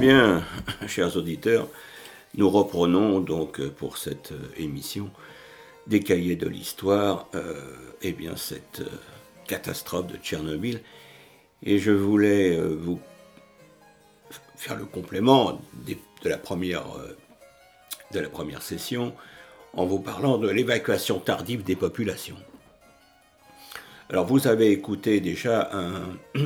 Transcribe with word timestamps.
Bien, 0.00 0.42
chers 0.86 1.18
auditeurs, 1.18 1.68
nous 2.34 2.48
reprenons 2.48 3.20
donc 3.20 3.60
pour 3.68 3.98
cette 3.98 4.32
émission 4.56 5.10
des 5.88 6.00
cahiers 6.00 6.36
de 6.36 6.48
l'histoire, 6.48 7.28
euh, 7.34 7.60
eh 8.00 8.12
bien 8.12 8.34
cette 8.34 8.80
euh, 8.80 8.88
catastrophe 9.46 10.06
de 10.06 10.16
Tchernobyl. 10.16 10.80
Et 11.62 11.78
je 11.78 11.90
voulais 11.90 12.56
euh, 12.56 12.74
vous 12.80 12.98
faire 14.56 14.74
le 14.74 14.86
complément 14.86 15.60
de, 15.86 15.96
la 16.24 16.38
première, 16.38 16.86
de 18.12 18.20
la 18.20 18.30
première 18.30 18.62
session 18.62 19.14
en 19.74 19.84
vous 19.84 20.00
parlant 20.00 20.38
de 20.38 20.48
l'évacuation 20.48 21.18
tardive 21.18 21.62
des 21.62 21.76
populations. 21.76 22.38
Alors 24.08 24.24
vous 24.24 24.48
avez 24.48 24.70
écouté 24.70 25.20
déjà 25.20 25.68
un, 25.74 26.16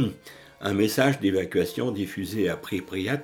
un 0.65 0.73
message 0.73 1.21
d'évacuation 1.21 1.91
diffusé 1.91 2.49
à 2.49 2.57
Pripyat, 2.57 3.21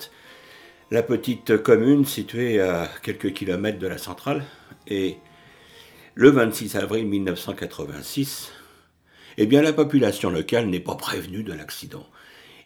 la 0.91 1.03
petite 1.03 1.57
commune 1.63 2.05
située 2.05 2.61
à 2.61 2.87
quelques 3.03 3.33
kilomètres 3.33 3.79
de 3.79 3.87
la 3.87 3.97
centrale, 3.97 4.45
et 4.87 5.17
le 6.15 6.29
26 6.29 6.77
avril 6.77 7.07
1986, 7.07 8.53
eh 9.39 9.47
bien 9.47 9.63
la 9.63 9.73
population 9.73 10.29
locale 10.29 10.67
n'est 10.67 10.81
pas 10.81 10.97
prévenue 10.97 11.43
de 11.43 11.55
l'accident 11.55 12.07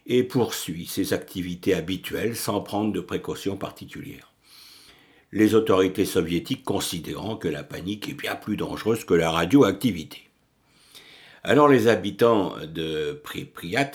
et 0.07 0.23
poursuit 0.23 0.85
ses 0.85 1.13
activités 1.13 1.73
habituelles 1.73 2.35
sans 2.35 2.59
prendre 2.59 2.91
de 2.91 2.99
précautions 2.99 3.55
particulières. 3.55 4.33
Les 5.31 5.55
autorités 5.55 6.05
soviétiques 6.05 6.65
considérant 6.65 7.37
que 7.37 7.47
la 7.47 7.63
panique 7.63 8.09
est 8.09 8.13
bien 8.13 8.35
plus 8.35 8.57
dangereuse 8.57 9.05
que 9.05 9.13
la 9.13 9.31
radioactivité. 9.31 10.23
Alors 11.43 11.69
les 11.69 11.87
habitants 11.87 12.55
de 12.67 13.13
Pripyat, 13.23 13.91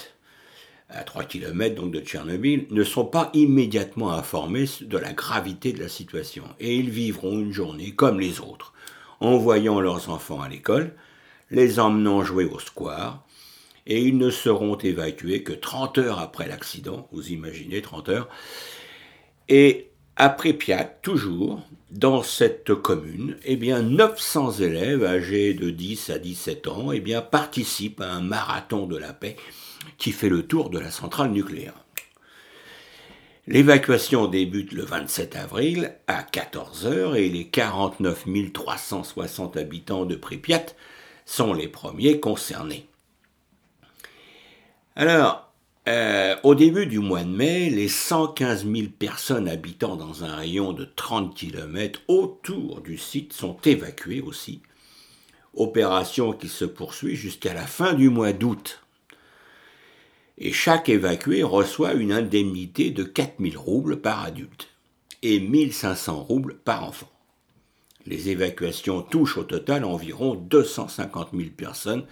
à 0.92 1.04
3 1.04 1.24
km 1.24 1.74
donc 1.74 1.92
de 1.92 2.00
Tchernobyl, 2.00 2.66
ne 2.70 2.84
sont 2.84 3.04
pas 3.04 3.30
immédiatement 3.32 4.12
informés 4.12 4.66
de 4.80 4.98
la 4.98 5.12
gravité 5.12 5.72
de 5.72 5.80
la 5.80 5.88
situation. 5.88 6.44
Et 6.58 6.76
ils 6.76 6.90
vivront 6.90 7.38
une 7.38 7.52
journée 7.52 7.92
comme 7.92 8.20
les 8.20 8.40
autres, 8.40 8.72
envoyant 9.20 9.80
leurs 9.80 10.10
enfants 10.10 10.40
à 10.40 10.48
l'école, 10.48 10.94
les 11.50 11.80
emmenant 11.80 12.22
jouer 12.24 12.44
au 12.44 12.58
square, 12.58 13.24
et 13.86 14.02
ils 14.02 14.18
ne 14.18 14.30
seront 14.30 14.76
évacués 14.76 15.42
que 15.42 15.52
30 15.52 15.98
heures 15.98 16.18
après 16.18 16.46
l'accident, 16.46 17.08
vous 17.12 17.30
imaginez 17.30 17.82
30 17.82 18.08
heures, 18.08 18.28
et 19.48 19.90
après 20.16 20.52
Piat, 20.52 20.84
toujours, 21.02 21.62
dans 21.90 22.22
cette 22.22 22.74
commune, 22.74 23.36
eh 23.44 23.56
bien 23.56 23.82
900 23.82 24.52
élèves 24.60 25.04
âgés 25.04 25.54
de 25.54 25.70
10 25.70 26.10
à 26.10 26.18
17 26.18 26.68
ans 26.68 26.92
eh 26.92 27.00
bien, 27.00 27.22
participent 27.22 28.00
à 28.00 28.12
un 28.12 28.20
marathon 28.20 28.86
de 28.86 28.96
la 28.96 29.12
paix 29.12 29.36
qui 29.98 30.12
fait 30.12 30.28
le 30.28 30.46
tour 30.46 30.70
de 30.70 30.78
la 30.78 30.90
centrale 30.90 31.30
nucléaire. 31.30 31.74
L'évacuation 33.46 34.28
débute 34.28 34.72
le 34.72 34.84
27 34.84 35.34
avril 35.34 35.94
à 36.06 36.22
14h 36.22 37.16
et 37.16 37.28
les 37.28 37.48
49 37.48 38.26
360 38.52 39.56
habitants 39.56 40.04
de 40.04 40.14
Pripyat 40.14 40.66
sont 41.24 41.52
les 41.52 41.68
premiers 41.68 42.20
concernés. 42.20 42.86
Alors, 44.94 45.50
euh, 45.88 46.36
au 46.42 46.54
début 46.54 46.86
du 46.86 46.98
mois 46.98 47.24
de 47.24 47.30
mai, 47.30 47.70
les 47.70 47.88
115 47.88 48.66
000 48.70 48.88
personnes 48.98 49.48
habitant 49.48 49.96
dans 49.96 50.24
un 50.24 50.36
rayon 50.36 50.72
de 50.72 50.84
30 50.84 51.34
km 51.34 52.02
autour 52.06 52.82
du 52.82 52.98
site 52.98 53.32
sont 53.32 53.56
évacuées 53.64 54.20
aussi, 54.20 54.60
opération 55.54 56.32
qui 56.32 56.48
se 56.48 56.64
poursuit 56.64 57.16
jusqu'à 57.16 57.54
la 57.54 57.66
fin 57.66 57.94
du 57.94 58.10
mois 58.10 58.32
d'août 58.32 58.82
et 60.40 60.52
chaque 60.52 60.88
évacué 60.88 61.42
reçoit 61.42 61.92
une 61.92 62.12
indemnité 62.12 62.90
de 62.90 63.04
4000 63.04 63.58
roubles 63.58 64.00
par 64.00 64.24
adulte 64.24 64.68
et 65.22 65.38
1500 65.38 66.22
roubles 66.22 66.56
par 66.64 66.84
enfant. 66.84 67.10
Les 68.06 68.30
évacuations 68.30 69.02
touchent 69.02 69.36
au 69.36 69.44
total 69.44 69.84
environ 69.84 70.34
250 70.34 71.28
000 71.34 71.50
personnes 71.54 72.06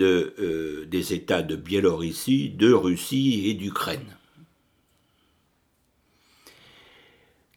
euh, 0.00 0.86
des 0.86 1.12
États 1.12 1.42
de 1.42 1.56
Biélorussie, 1.56 2.48
de 2.48 2.72
Russie 2.72 3.48
et 3.48 3.54
d'Ukraine. 3.54 4.16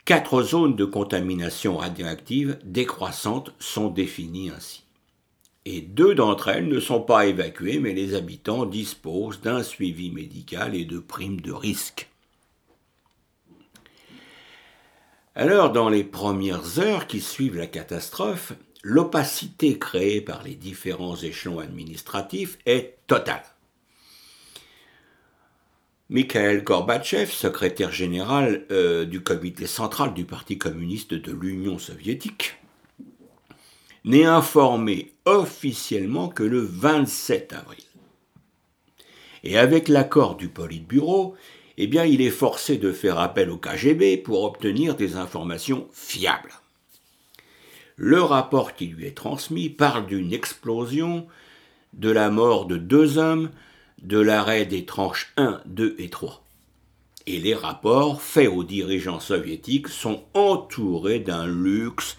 Quatre 0.04 0.44
zones 0.44 0.76
de 0.76 0.84
contamination 0.84 1.78
radioactive 1.78 2.60
décroissantes 2.66 3.54
sont 3.58 3.90
définies 3.90 4.50
ainsi 4.50 4.84
et 5.66 5.82
deux 5.82 6.16
d'entre 6.16 6.50
elles 6.50 6.68
ne 6.68 6.80
sont 6.80 7.02
pas 7.02 7.26
évacuées, 7.26 7.80
mais 7.80 7.94
les 7.94 8.16
habitants 8.16 8.66
disposent 8.66 9.42
d'un 9.42 9.64
suivi 9.64 10.12
médical 10.12 10.76
et 10.76 10.86
de 10.86 11.00
primes 11.00 11.42
de 11.42 11.52
risque. 11.52 12.10
Alors, 15.36 15.72
dans 15.72 15.90
les 15.90 16.04
premières 16.04 16.80
heures 16.80 17.08
qui 17.08 17.20
suivent 17.20 17.58
la 17.58 17.66
catastrophe, 17.66 18.54
l'opacité 18.84 19.80
créée 19.80 20.22
par 20.22 20.44
les 20.44 20.56
différents 20.56 21.16
échelons 21.16 21.60
administratifs 21.60 22.60
est 22.66 22.98
totale. 23.08 23.44
Mikhail 26.10 26.62
Gorbatchev, 26.62 27.32
secrétaire 27.32 27.92
général 27.92 28.66
euh, 28.70 29.06
du 29.06 29.24
comité 29.24 29.66
central 29.66 30.14
du 30.14 30.26
Parti 30.26 30.60
communiste 30.60 31.16
de 31.16 31.32
l'Union 31.32 31.80
soviétique, 31.80 32.58
n'est 34.04 34.26
informé 34.26 35.13
officiellement 35.26 36.30
que 36.30 36.44
le 36.44 36.60
27 36.60 37.54
avril. 37.54 37.84
Et 39.44 39.58
avec 39.58 39.88
l'accord 39.88 40.36
du 40.36 40.48
Politburo, 40.50 41.36
eh 41.78 41.88
bien, 41.88 42.06
il 42.06 42.22
est 42.22 42.30
forcé 42.30 42.78
de 42.78 42.92
faire 42.92 43.20
appel 43.20 43.50
au 43.50 43.58
KGB 43.58 44.18
pour 44.18 44.44
obtenir 44.44 44.96
des 44.96 45.16
informations 45.16 45.88
fiables. 45.92 46.54
Le 47.96 48.22
rapport 48.22 48.74
qui 48.74 48.88
lui 48.88 49.06
est 49.06 49.18
transmis 49.18 49.70
parle 49.70 50.06
d'une 50.08 50.34
explosion, 50.34 51.28
de 51.94 52.10
la 52.10 52.30
mort 52.30 52.66
de 52.66 52.78
deux 52.78 53.18
hommes, 53.18 53.52
de 54.02 54.20
l'arrêt 54.20 54.66
des 54.66 54.86
tranches 54.86 55.32
1, 55.38 55.62
2 55.66 55.96
et 56.00 56.10
3. 56.10 56.44
Et 57.26 57.40
les 57.40 57.54
rapports 57.56 58.22
faits 58.22 58.50
aux 58.50 58.64
dirigeants 58.64 59.20
soviétiques 59.20 59.88
sont 59.88 60.24
entourés 60.34 61.20
d'un 61.20 61.48
luxe 61.48 62.18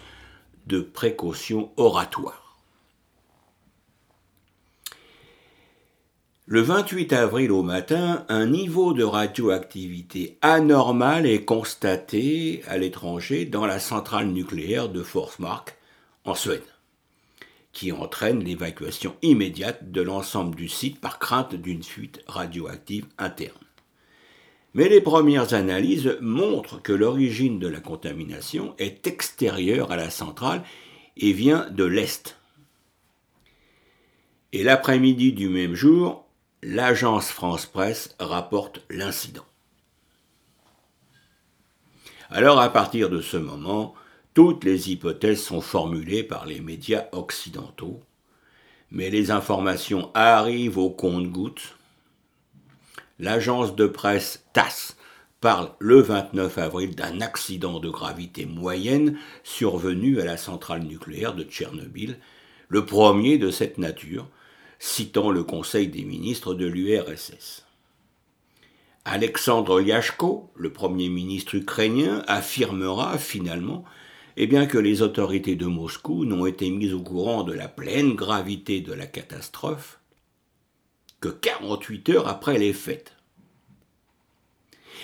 de 0.65 0.79
précaution 0.79 1.71
oratoire. 1.77 2.44
Le 6.47 6.61
28 6.61 7.11
avril 7.13 7.51
au 7.51 7.63
matin, 7.63 8.23
un 8.29 8.45
niveau 8.45 8.93
de 8.93 9.03
radioactivité 9.03 10.37
anormal 10.43 11.25
est 11.25 11.43
constaté 11.43 12.61
à 12.67 12.77
l'étranger 12.77 13.45
dans 13.45 13.65
la 13.65 13.79
centrale 13.79 14.27
nucléaire 14.27 14.87
de 14.87 15.01
Forsmark, 15.01 15.75
en 16.23 16.35
Suède, 16.35 16.61
qui 17.73 17.91
entraîne 17.91 18.43
l'évacuation 18.43 19.15
immédiate 19.23 19.91
de 19.91 20.03
l'ensemble 20.03 20.53
du 20.53 20.69
site 20.69 21.01
par 21.01 21.17
crainte 21.17 21.55
d'une 21.55 21.81
fuite 21.81 22.21
radioactive 22.27 23.07
interne. 23.17 23.57
Mais 24.75 24.87
les 24.87 25.01
premières 25.01 25.55
analyses 25.55 26.15
montrent 26.21 26.79
que 26.79 26.93
l'origine 26.93 27.57
de 27.57 27.67
la 27.67 27.79
contamination 27.79 28.75
est 28.77 29.07
extérieure 29.07 29.91
à 29.91 29.95
la 29.95 30.11
centrale 30.11 30.61
et 31.17 31.33
vient 31.33 31.67
de 31.71 31.85
l'Est. 31.85 32.37
Et 34.53 34.61
l'après-midi 34.61 35.33
du 35.33 35.49
même 35.49 35.73
jour, 35.73 36.24
l'agence 36.63 37.29
France 37.29 37.65
Presse 37.65 38.15
rapporte 38.19 38.81
l'incident. 38.89 39.45
Alors 42.29 42.59
à 42.59 42.69
partir 42.69 43.09
de 43.09 43.21
ce 43.21 43.37
moment, 43.37 43.93
toutes 44.33 44.63
les 44.63 44.91
hypothèses 44.91 45.43
sont 45.43 45.61
formulées 45.61 46.23
par 46.23 46.45
les 46.45 46.59
médias 46.59 47.05
occidentaux, 47.11 48.01
mais 48.91 49.09
les 49.09 49.31
informations 49.31 50.11
arrivent 50.13 50.77
au 50.77 50.89
compte-gouttes 50.89 51.75
l'agence 53.19 53.75
de 53.75 53.87
presse 53.87 54.45
TASS 54.53 54.97
parle 55.41 55.71
le 55.79 56.01
29 56.01 56.57
avril 56.57 56.95
d'un 56.95 57.21
accident 57.21 57.79
de 57.79 57.89
gravité 57.89 58.45
moyenne 58.45 59.17
survenu 59.43 60.19
à 60.19 60.25
la 60.25 60.37
centrale 60.37 60.83
nucléaire 60.83 61.35
de 61.35 61.43
Tchernobyl, 61.43 62.17
le 62.67 62.85
premier 62.85 63.37
de 63.37 63.51
cette 63.51 63.77
nature, 63.77 64.27
citant 64.79 65.31
le 65.31 65.43
Conseil 65.43 65.87
des 65.87 66.03
ministres 66.03 66.53
de 66.53 66.65
l'URSS. 66.65 67.65
Alexandre 69.05 69.81
Yashko, 69.81 70.51
le 70.55 70.73
Premier 70.73 71.09
ministre 71.09 71.55
ukrainien, 71.55 72.23
affirmera 72.27 73.17
finalement 73.17 73.85
eh 74.37 74.47
bien, 74.47 74.65
que 74.65 74.77
les 74.77 75.01
autorités 75.01 75.55
de 75.55 75.65
Moscou 75.65 76.25
n'ont 76.25 76.45
été 76.45 76.69
mises 76.69 76.93
au 76.93 77.01
courant 77.01 77.43
de 77.43 77.53
la 77.53 77.67
pleine 77.67 78.15
gravité 78.15 78.81
de 78.81 78.93
la 78.93 79.07
catastrophe 79.07 79.99
que 81.21 81.29
48 81.29 82.09
heures 82.09 82.27
après 82.27 82.57
les 82.57 82.73
fêtes. 82.73 83.13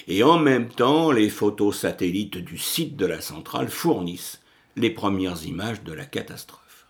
Et 0.07 0.23
en 0.23 0.39
même 0.39 0.67
temps, 0.67 1.11
les 1.11 1.29
photos 1.29 1.77
satellites 1.79 2.37
du 2.37 2.57
site 2.57 2.97
de 2.97 3.05
la 3.05 3.21
centrale 3.21 3.69
fournissent 3.69 4.41
les 4.75 4.89
premières 4.89 5.45
images 5.45 5.83
de 5.83 5.93
la 5.93 6.05
catastrophe. 6.05 6.87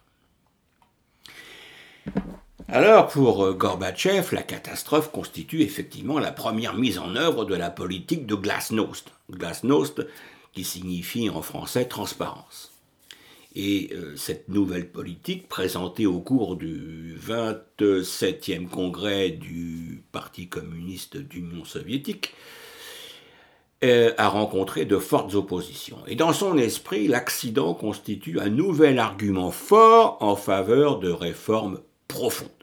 Alors 2.73 3.09
pour 3.09 3.43
euh, 3.43 3.51
Gorbatchev, 3.51 4.33
la 4.33 4.43
catastrophe 4.43 5.11
constitue 5.11 5.61
effectivement 5.61 6.19
la 6.19 6.31
première 6.31 6.73
mise 6.73 6.99
en 6.99 7.17
œuvre 7.17 7.43
de 7.43 7.53
la 7.53 7.69
politique 7.69 8.25
de 8.25 8.33
glasnost. 8.33 9.11
Glasnost 9.29 10.07
qui 10.53 10.63
signifie 10.63 11.29
en 11.29 11.41
français 11.41 11.83
transparence. 11.83 12.71
Et 13.55 13.89
euh, 13.91 14.15
cette 14.15 14.47
nouvelle 14.47 14.89
politique, 14.89 15.49
présentée 15.49 16.05
au 16.05 16.21
cours 16.21 16.55
du 16.55 17.17
27e 17.19 18.69
congrès 18.69 19.31
du 19.31 20.05
Parti 20.13 20.47
communiste 20.47 21.17
d'Union 21.17 21.65
soviétique, 21.65 22.33
euh, 23.83 24.13
a 24.17 24.29
rencontré 24.29 24.85
de 24.85 24.97
fortes 24.97 25.35
oppositions. 25.35 25.99
Et 26.07 26.15
dans 26.15 26.31
son 26.31 26.57
esprit, 26.57 27.09
l'accident 27.09 27.73
constitue 27.73 28.39
un 28.39 28.47
nouvel 28.47 28.97
argument 28.97 29.51
fort 29.51 30.19
en 30.21 30.37
faveur 30.37 30.99
de 30.99 31.11
réformes 31.11 31.81
profondes. 32.07 32.60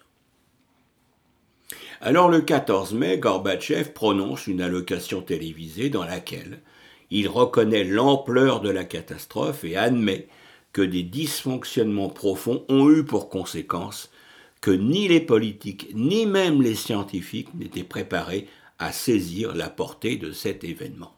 Alors 2.00 2.28
le 2.28 2.40
14 2.40 2.94
mai, 2.94 3.18
Gorbatchev 3.18 3.92
prononce 3.92 4.46
une 4.46 4.60
allocation 4.60 5.20
télévisée 5.20 5.90
dans 5.90 6.04
laquelle 6.04 6.60
il 7.10 7.28
reconnaît 7.28 7.82
l'ampleur 7.82 8.60
de 8.60 8.70
la 8.70 8.84
catastrophe 8.84 9.64
et 9.64 9.76
admet 9.76 10.28
que 10.72 10.82
des 10.82 11.02
dysfonctionnements 11.02 12.10
profonds 12.10 12.64
ont 12.68 12.88
eu 12.88 13.04
pour 13.04 13.28
conséquence 13.28 14.10
que 14.60 14.70
ni 14.70 15.08
les 15.08 15.20
politiques 15.20 15.88
ni 15.94 16.24
même 16.24 16.62
les 16.62 16.76
scientifiques 16.76 17.52
n'étaient 17.54 17.82
préparés 17.82 18.46
à 18.78 18.92
saisir 18.92 19.56
la 19.56 19.68
portée 19.68 20.16
de 20.16 20.30
cet 20.30 20.62
événement. 20.62 21.14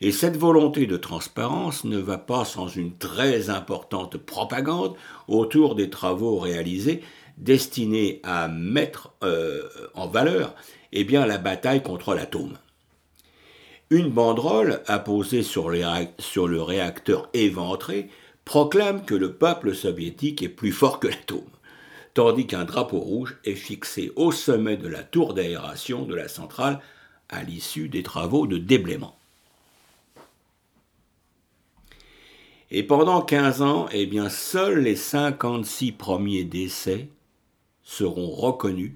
Et 0.00 0.10
cette 0.10 0.36
volonté 0.36 0.86
de 0.86 0.96
transparence 0.96 1.84
ne 1.84 1.98
va 1.98 2.18
pas 2.18 2.44
sans 2.44 2.66
une 2.66 2.96
très 2.96 3.50
importante 3.50 4.16
propagande 4.16 4.96
autour 5.28 5.74
des 5.74 5.90
travaux 5.90 6.38
réalisés 6.38 7.02
destinés 7.40 8.20
à 8.22 8.48
mettre 8.48 9.12
euh, 9.22 9.62
en 9.94 10.06
valeur 10.06 10.54
eh 10.92 11.04
bien, 11.04 11.26
la 11.26 11.38
bataille 11.38 11.82
contre 11.82 12.14
l'atome. 12.14 12.58
Une 13.90 14.10
banderole 14.10 14.82
apposée 14.86 15.42
sur, 15.42 15.72
sur 16.18 16.48
le 16.48 16.62
réacteur 16.62 17.28
éventré 17.32 18.08
proclame 18.44 19.04
que 19.04 19.14
le 19.14 19.34
peuple 19.34 19.74
soviétique 19.74 20.42
est 20.42 20.48
plus 20.48 20.72
fort 20.72 21.00
que 21.00 21.08
l'atome, 21.08 21.50
tandis 22.14 22.46
qu'un 22.46 22.64
drapeau 22.64 22.98
rouge 22.98 23.36
est 23.44 23.54
fixé 23.54 24.12
au 24.16 24.32
sommet 24.32 24.76
de 24.76 24.88
la 24.88 25.02
tour 25.02 25.34
d'aération 25.34 26.04
de 26.04 26.14
la 26.14 26.28
centrale 26.28 26.80
à 27.28 27.42
l'issue 27.42 27.88
des 27.88 28.02
travaux 28.02 28.46
de 28.46 28.58
déblaiement. 28.58 29.16
Et 32.72 32.84
pendant 32.84 33.20
15 33.20 33.62
ans, 33.62 33.88
eh 33.92 34.06
bien, 34.06 34.28
seuls 34.28 34.80
les 34.80 34.94
56 34.94 35.92
premiers 35.92 36.44
décès 36.44 37.08
seront 37.90 38.30
reconnus, 38.30 38.92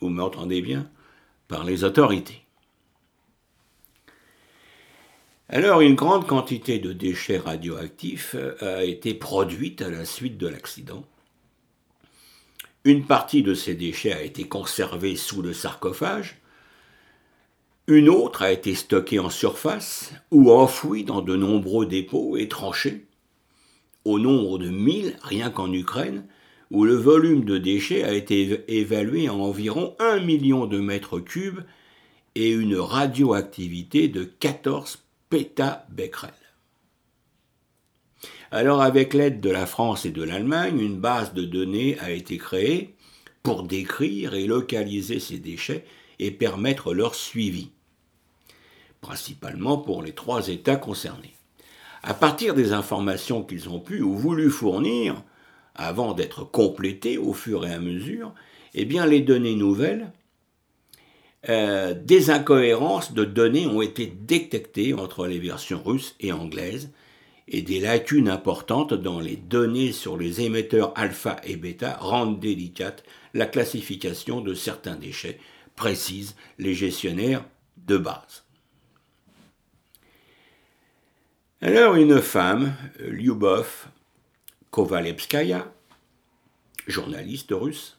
vous 0.00 0.08
m'entendez 0.08 0.62
bien, 0.62 0.88
par 1.48 1.64
les 1.64 1.82
autorités. 1.82 2.44
Alors, 5.48 5.80
une 5.80 5.96
grande 5.96 6.26
quantité 6.26 6.78
de 6.78 6.92
déchets 6.92 7.38
radioactifs 7.38 8.36
euh, 8.38 8.78
a 8.78 8.84
été 8.84 9.14
produite 9.14 9.82
à 9.82 9.90
la 9.90 10.04
suite 10.04 10.38
de 10.38 10.46
l'accident. 10.46 11.04
Une 12.84 13.04
partie 13.04 13.42
de 13.42 13.52
ces 13.52 13.74
déchets 13.74 14.12
a 14.12 14.22
été 14.22 14.44
conservée 14.44 15.16
sous 15.16 15.42
le 15.42 15.52
sarcophage, 15.52 16.40
une 17.88 18.08
autre 18.08 18.42
a 18.42 18.52
été 18.52 18.76
stockée 18.76 19.18
en 19.18 19.28
surface 19.28 20.12
ou 20.30 20.52
enfouie 20.52 21.02
dans 21.02 21.20
de 21.20 21.34
nombreux 21.34 21.86
dépôts 21.86 22.36
et 22.36 22.46
tranchés, 22.46 23.06
au 24.04 24.20
nombre 24.20 24.58
de 24.58 24.68
1000 24.68 25.16
rien 25.22 25.50
qu'en 25.50 25.72
Ukraine, 25.72 26.24
où 26.72 26.84
le 26.84 26.94
volume 26.94 27.44
de 27.44 27.58
déchets 27.58 28.02
a 28.02 28.14
été 28.14 28.64
évalué 28.66 29.28
à 29.28 29.34
environ 29.34 29.94
1 29.98 30.20
million 30.20 30.66
de 30.66 30.80
mètres 30.80 31.20
cubes 31.20 31.60
et 32.34 32.50
une 32.50 32.76
radioactivité 32.76 34.08
de 34.08 34.24
14 34.24 35.04
pétabecquerels. 35.28 36.32
Alors 38.50 38.80
avec 38.80 39.12
l'aide 39.12 39.40
de 39.40 39.50
la 39.50 39.66
France 39.66 40.06
et 40.06 40.10
de 40.10 40.22
l'Allemagne, 40.22 40.80
une 40.80 40.98
base 40.98 41.34
de 41.34 41.44
données 41.44 41.98
a 42.00 42.10
été 42.10 42.38
créée 42.38 42.96
pour 43.42 43.64
décrire 43.64 44.34
et 44.34 44.46
localiser 44.46 45.20
ces 45.20 45.38
déchets 45.38 45.84
et 46.18 46.30
permettre 46.30 46.94
leur 46.94 47.14
suivi, 47.14 47.70
principalement 49.02 49.76
pour 49.76 50.02
les 50.02 50.12
trois 50.12 50.48
États 50.48 50.76
concernés. 50.76 51.34
À 52.02 52.14
partir 52.14 52.54
des 52.54 52.72
informations 52.72 53.42
qu'ils 53.42 53.68
ont 53.68 53.80
pu 53.80 54.00
ou 54.00 54.16
voulu 54.16 54.48
fournir, 54.48 55.22
avant 55.74 56.12
d'être 56.14 56.44
complétées 56.44 57.18
au 57.18 57.32
fur 57.32 57.66
et 57.66 57.72
à 57.72 57.78
mesure, 57.78 58.34
eh 58.74 58.84
bien 58.84 59.06
les 59.06 59.20
données 59.20 59.56
nouvelles, 59.56 60.12
euh, 61.48 61.94
des 61.94 62.30
incohérences 62.30 63.12
de 63.12 63.24
données 63.24 63.66
ont 63.66 63.82
été 63.82 64.06
détectées 64.06 64.94
entre 64.94 65.26
les 65.26 65.38
versions 65.38 65.82
russes 65.82 66.14
et 66.20 66.32
anglaises, 66.32 66.90
et 67.48 67.62
des 67.62 67.80
lacunes 67.80 68.28
importantes 68.28 68.94
dans 68.94 69.18
les 69.18 69.36
données 69.36 69.92
sur 69.92 70.16
les 70.16 70.40
émetteurs 70.40 70.92
alpha 70.96 71.40
et 71.44 71.56
bêta 71.56 71.96
rendent 72.00 72.38
délicate 72.38 73.02
la 73.34 73.46
classification 73.46 74.40
de 74.40 74.54
certains 74.54 74.94
déchets 74.94 75.38
précisent 75.74 76.36
les 76.58 76.74
gestionnaires 76.74 77.44
de 77.78 77.96
base. 77.96 78.44
Alors 81.60 81.94
une 81.94 82.20
femme, 82.20 82.74
Lyubov 83.00 83.86
Kovalevskaya, 84.72 85.70
journaliste 86.86 87.50
russe, 87.52 87.98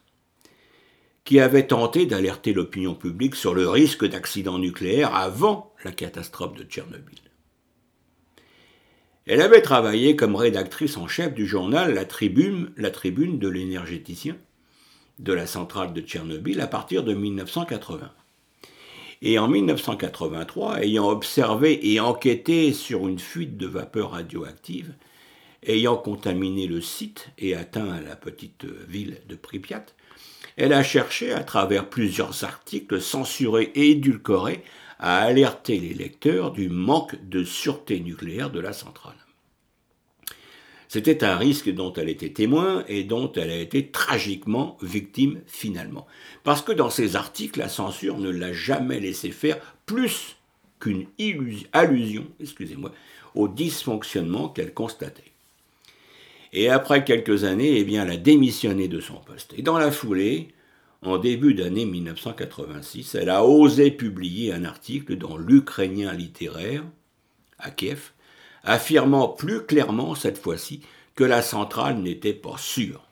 qui 1.24 1.40
avait 1.40 1.68
tenté 1.68 2.08
d'alerter 2.08 2.52
l'opinion 2.52 2.96
publique 2.96 3.36
sur 3.36 3.54
le 3.54 3.70
risque 3.70 4.06
d'accident 4.06 4.58
nucléaire 4.58 5.14
avant 5.16 5.72
la 5.86 5.92
catastrophe 5.92 6.56
de 6.56 6.64
Tchernobyl. 6.64 7.20
Elle 9.28 9.42
avait 9.42 9.62
travaillé 9.62 10.16
comme 10.16 10.36
rédactrice 10.36 10.98
en 10.98 11.08
chef 11.08 11.36
du 11.36 11.46
journal 11.46 11.94
La 11.94 12.06
Tribune, 12.06 12.72
la 12.76 12.90
tribune 12.90 13.38
de 13.38 13.50
l'énergéticien, 13.50 14.36
de 15.20 15.32
la 15.32 15.46
centrale 15.46 15.94
de 15.94 16.02
Tchernobyl 16.02 16.60
à 16.60 16.68
partir 16.68 17.04
de 17.04 17.14
1980. 17.14 18.12
Et 19.22 19.38
en 19.38 19.48
1983, 19.48 20.82
ayant 20.82 21.08
observé 21.08 21.94
et 21.94 22.00
enquêté 22.00 22.74
sur 22.74 23.08
une 23.08 23.20
fuite 23.20 23.58
de 23.58 23.68
vapeur 23.68 24.14
radioactive, 24.14 24.96
ayant 25.68 25.98
contaminé 25.98 26.68
le 26.68 26.82
site 26.82 27.30
et 27.38 27.56
atteint 27.56 28.02
la 28.02 28.16
petite 28.16 28.66
ville 28.88 29.20
de 29.28 29.36
Pripyat, 29.36 29.86
elle 30.58 30.74
a 30.74 30.84
cherché, 30.84 31.32
à 31.32 31.44
travers 31.44 31.90
plusieurs 31.90 32.44
articles 32.44 33.02
censurés 33.02 33.72
et 33.76 33.92
édulcorés, 33.92 34.64
à 35.00 35.18
alerter 35.20 35.80
les 35.80 35.94
lecteurs 35.94 36.52
du 36.52 36.70
manque 36.70 37.16
de 37.28 37.44
sûreté 37.44 38.00
nucléaire 38.00 38.52
de 38.52 38.60
la 38.60 38.74
centrale. 38.74 39.16
C'était 40.88 41.24
un 41.24 41.38
risque 41.38 41.74
dont 41.74 41.92
elle 41.94 42.08
était 42.08 42.34
témoin 42.34 42.86
et 42.88 43.04
dont 43.04 43.32
elle 43.32 43.50
a 43.50 43.58
été 43.58 43.90
tragiquement 43.90 44.78
victime 44.84 45.42
finalement. 45.48 46.06
Parce 46.44 46.62
que 46.62 46.72
dans 46.72 46.92
ses 46.92 47.16
articles, 47.16 47.60
la 47.60 47.68
censure 47.68 48.20
ne 48.20 48.30
l'a 48.30 48.54
jamais 48.54 49.00
laissé 49.00 49.32
faire 49.32 49.58
plus 49.88 50.38
qu'une 50.80 51.08
allusion 51.72 52.28
excusez-moi, 52.40 52.92
au 53.34 53.48
dysfonctionnement 53.48 54.50
qu'elle 54.50 54.74
constatait. 54.74 55.33
Et 56.54 56.70
après 56.70 57.04
quelques 57.04 57.44
années, 57.44 57.80
eh 57.80 57.84
bien, 57.84 58.06
elle 58.06 58.12
a 58.12 58.18
démissionné 58.18 58.88
de 58.88 59.00
son 59.00 59.16
poste. 59.16 59.54
Et 59.58 59.64
dans 59.64 59.80
la 59.80 59.92
foulée, 59.92 60.50
en 61.02 61.18
début 61.18 61.56
d'année 61.56 61.86
1986, 61.86 63.16
elle 63.16 63.30
a 63.30 63.44
osé 63.44 63.90
publier 63.90 64.54
un 64.54 64.64
article 64.64 65.18
dans 65.18 65.36
l'Ukrainien 65.36 66.14
littéraire, 66.14 66.84
à 67.58 67.72
Kiev, 67.72 68.12
affirmant 68.64 69.28
plus 69.28 69.66
clairement 69.66 70.14
cette 70.14 70.38
fois-ci 70.38 70.82
que 71.16 71.24
la 71.24 71.42
centrale 71.42 71.98
n'était 71.98 72.34
pas 72.34 72.58
sûre. 72.58 73.08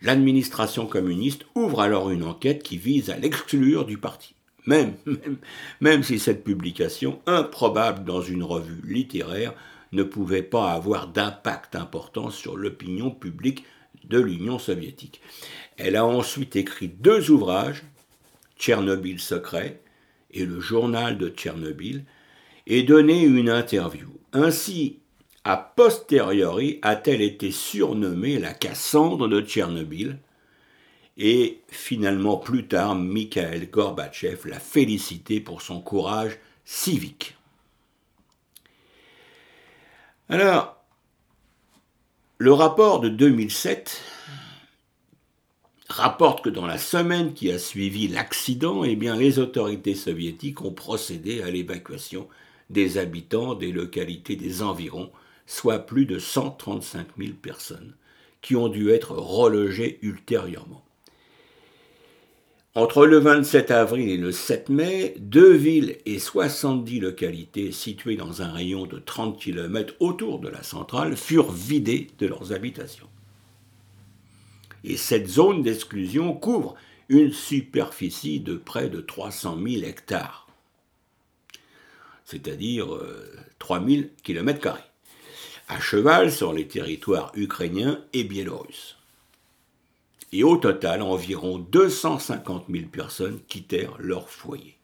L'administration 0.00 0.86
communiste 0.86 1.44
ouvre 1.56 1.80
alors 1.80 2.10
une 2.10 2.24
enquête 2.24 2.62
qui 2.62 2.78
vise 2.78 3.10
à 3.10 3.16
l'exclure 3.16 3.84
du 3.84 3.98
parti. 3.98 4.34
Même, 4.64 4.94
même, 5.06 5.38
même 5.80 6.02
si 6.04 6.20
cette 6.20 6.44
publication, 6.44 7.20
improbable 7.26 8.04
dans 8.04 8.22
une 8.22 8.44
revue 8.44 8.80
littéraire, 8.84 9.54
ne 9.92 10.02
pouvait 10.02 10.42
pas 10.42 10.72
avoir 10.72 11.08
d'impact 11.08 11.76
important 11.76 12.30
sur 12.30 12.56
l'opinion 12.56 13.10
publique 13.10 13.64
de 14.04 14.20
l'Union 14.20 14.58
soviétique. 14.58 15.20
Elle 15.76 15.96
a 15.96 16.06
ensuite 16.06 16.56
écrit 16.56 16.88
deux 16.88 17.30
ouvrages, 17.30 17.82
Tchernobyl 18.58 19.20
secret 19.20 19.82
et 20.30 20.44
le 20.44 20.60
journal 20.60 21.18
de 21.18 21.28
Tchernobyl, 21.28 22.04
et 22.66 22.82
donné 22.82 23.22
une 23.22 23.48
interview. 23.48 24.08
Ainsi, 24.32 24.98
a 25.44 25.56
posteriori, 25.56 26.80
a-t-elle 26.82 27.22
été 27.22 27.52
surnommée 27.52 28.38
la 28.38 28.52
Cassandre 28.52 29.28
de 29.28 29.40
Tchernobyl, 29.40 30.18
et 31.18 31.60
finalement 31.68 32.36
plus 32.36 32.66
tard, 32.66 32.94
Mikhail 32.94 33.68
Gorbatchev 33.68 34.48
l'a 34.48 34.58
félicité 34.58 35.40
pour 35.40 35.62
son 35.62 35.80
courage 35.80 36.38
civique. 36.64 37.35
Alors, 40.28 40.84
le 42.38 42.52
rapport 42.52 42.98
de 42.98 43.08
2007 43.08 44.02
rapporte 45.88 46.42
que 46.42 46.50
dans 46.50 46.66
la 46.66 46.78
semaine 46.78 47.32
qui 47.32 47.52
a 47.52 47.60
suivi 47.60 48.08
l'accident, 48.08 48.82
eh 48.82 48.96
les 48.96 49.38
autorités 49.38 49.94
soviétiques 49.94 50.62
ont 50.62 50.72
procédé 50.72 51.42
à 51.42 51.50
l'évacuation 51.50 52.28
des 52.70 52.98
habitants 52.98 53.54
des 53.54 53.70
localités 53.70 54.34
des 54.34 54.62
environs, 54.62 55.12
soit 55.46 55.78
plus 55.78 56.06
de 56.06 56.18
135 56.18 57.06
000 57.16 57.34
personnes, 57.40 57.94
qui 58.42 58.56
ont 58.56 58.68
dû 58.68 58.90
être 58.90 59.12
relogées 59.12 60.00
ultérieurement. 60.02 60.85
Entre 62.76 63.06
le 63.06 63.16
27 63.16 63.70
avril 63.70 64.10
et 64.10 64.18
le 64.18 64.32
7 64.32 64.68
mai, 64.68 65.14
deux 65.16 65.54
villes 65.54 65.96
et 66.04 66.18
70 66.18 67.00
localités 67.00 67.72
situées 67.72 68.16
dans 68.16 68.42
un 68.42 68.52
rayon 68.52 68.84
de 68.84 68.98
30 68.98 69.40
km 69.40 69.94
autour 69.98 70.40
de 70.40 70.50
la 70.50 70.62
centrale 70.62 71.16
furent 71.16 71.52
vidées 71.52 72.08
de 72.18 72.26
leurs 72.26 72.52
habitations. 72.52 73.08
Et 74.84 74.98
cette 74.98 75.26
zone 75.26 75.62
d'exclusion 75.62 76.34
couvre 76.34 76.74
une 77.08 77.32
superficie 77.32 78.40
de 78.40 78.56
près 78.56 78.90
de 78.90 79.00
300 79.00 79.56
000 79.66 79.82
hectares, 79.82 80.46
c'est-à-dire 82.26 82.88
3000 83.58 84.10
km, 84.22 84.76
à 85.68 85.80
cheval 85.80 86.30
sur 86.30 86.52
les 86.52 86.68
territoires 86.68 87.32
ukrainiens 87.36 88.04
et 88.12 88.24
biélorusses 88.24 88.95
et 90.32 90.42
au 90.42 90.56
total, 90.56 91.02
environ 91.02 91.58
250 91.58 92.66
000 92.70 92.86
personnes 92.86 93.40
quittèrent 93.48 93.96
leur 93.98 94.28
foyer. 94.28 94.76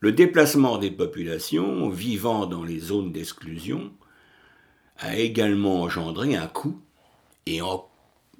Le 0.00 0.12
déplacement 0.12 0.78
des 0.78 0.90
populations 0.90 1.88
vivant 1.88 2.46
dans 2.46 2.64
les 2.64 2.78
zones 2.78 3.12
d'exclusion 3.12 3.92
a 4.98 5.16
également 5.16 5.82
engendré 5.82 6.36
un 6.36 6.46
coût, 6.46 6.80
et, 7.46 7.60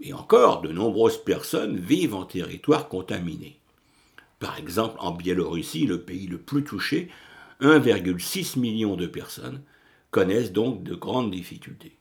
et 0.00 0.12
encore 0.12 0.60
de 0.62 0.72
nombreuses 0.72 1.22
personnes 1.22 1.76
vivent 1.76 2.14
en 2.14 2.24
territoire 2.24 2.88
contaminé. 2.88 3.58
Par 4.38 4.58
exemple, 4.58 4.96
en 4.98 5.12
Biélorussie, 5.12 5.86
le 5.86 6.00
pays 6.00 6.26
le 6.26 6.38
plus 6.38 6.64
touché, 6.64 7.08
1,6 7.60 8.58
million 8.58 8.96
de 8.96 9.06
personnes 9.06 9.62
connaissent 10.10 10.52
donc 10.52 10.82
de 10.82 10.94
grandes 10.94 11.30
difficultés. 11.30 11.96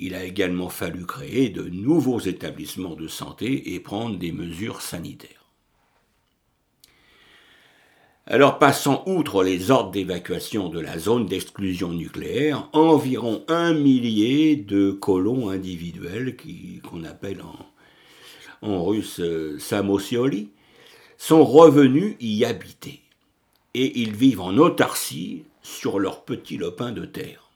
Il 0.00 0.14
a 0.14 0.24
également 0.24 0.68
fallu 0.68 1.04
créer 1.04 1.48
de 1.48 1.64
nouveaux 1.64 2.20
établissements 2.20 2.94
de 2.94 3.08
santé 3.08 3.74
et 3.74 3.80
prendre 3.80 4.16
des 4.16 4.30
mesures 4.30 4.80
sanitaires. 4.80 5.38
Alors 8.30 8.58
passons 8.58 9.02
outre 9.06 9.42
les 9.42 9.70
ordres 9.70 9.90
d'évacuation 9.90 10.68
de 10.68 10.78
la 10.78 10.98
zone 10.98 11.26
d'exclusion 11.26 11.88
nucléaire, 11.88 12.68
environ 12.74 13.42
un 13.48 13.74
millier 13.74 14.54
de 14.54 14.92
colons 14.92 15.48
individuels, 15.48 16.36
qu'on 16.88 17.04
appelle 17.04 17.42
en, 18.62 18.84
russe 18.84 19.18
euh, 19.20 19.58
samosioli, 19.58 20.50
sont 21.16 21.44
revenus 21.44 22.16
y 22.20 22.44
habiter. 22.44 23.00
Et 23.74 24.00
ils 24.00 24.14
vivent 24.14 24.42
en 24.42 24.58
autarcie 24.58 25.44
sur 25.62 25.98
leurs 25.98 26.24
petits 26.24 26.58
lopins 26.58 26.92
de 26.92 27.06
terre. 27.06 27.47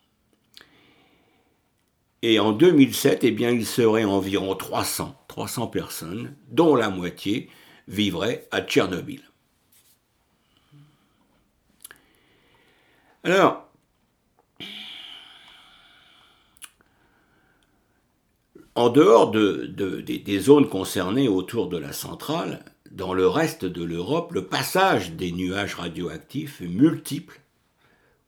Et 2.25 2.39
en 2.39 2.53
2007, 2.53 3.25
eh 3.25 3.27
il 3.27 3.65
serait 3.65 4.05
environ 4.05 4.55
300, 4.55 5.13
300 5.27 5.67
personnes, 5.67 6.33
dont 6.49 6.73
la 6.73 6.89
moitié 6.89 7.49
vivrait 7.89 8.47
à 8.49 8.61
Tchernobyl. 8.61 9.21
Alors, 13.25 13.69
en 18.75 18.87
dehors 18.87 19.29
des 19.31 20.39
zones 20.39 20.69
concernées 20.69 21.27
autour 21.27 21.67
de 21.67 21.77
la 21.77 21.91
centrale, 21.91 22.63
dans 22.89 23.13
le 23.13 23.27
reste 23.27 23.65
de 23.65 23.83
l'Europe, 23.83 24.31
le 24.31 24.45
passage 24.45 25.11
des 25.11 25.33
nuages 25.33 25.75
radioactifs 25.75 26.61
est 26.61 26.67
multiple 26.67 27.42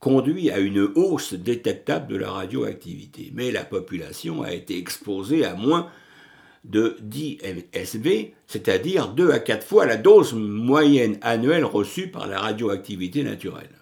conduit 0.06 0.52
à 0.52 0.60
une 0.60 0.88
hausse 0.94 1.34
détectable 1.34 2.14
de 2.14 2.16
la 2.16 2.30
radioactivité. 2.30 3.32
Mais 3.34 3.50
la 3.50 3.66
population 3.66 4.44
a 4.44 4.54
été 4.54 4.78
exposée 4.78 5.44
à 5.44 5.56
moins 5.56 5.90
de 6.64 6.96
10 7.02 7.40
MSV, 7.44 8.36
c'est-à-dire 8.46 9.08
2 9.08 9.32
à 9.32 9.40
4 9.40 9.66
fois 9.66 9.88
la 9.88 9.98
dose 9.98 10.34
moyenne 10.36 11.18
annuelle 11.24 11.66
reçue 11.66 12.10
par 12.12 12.28
la 12.28 12.40
radioactivité 12.40 13.24
naturelle. 13.24 13.74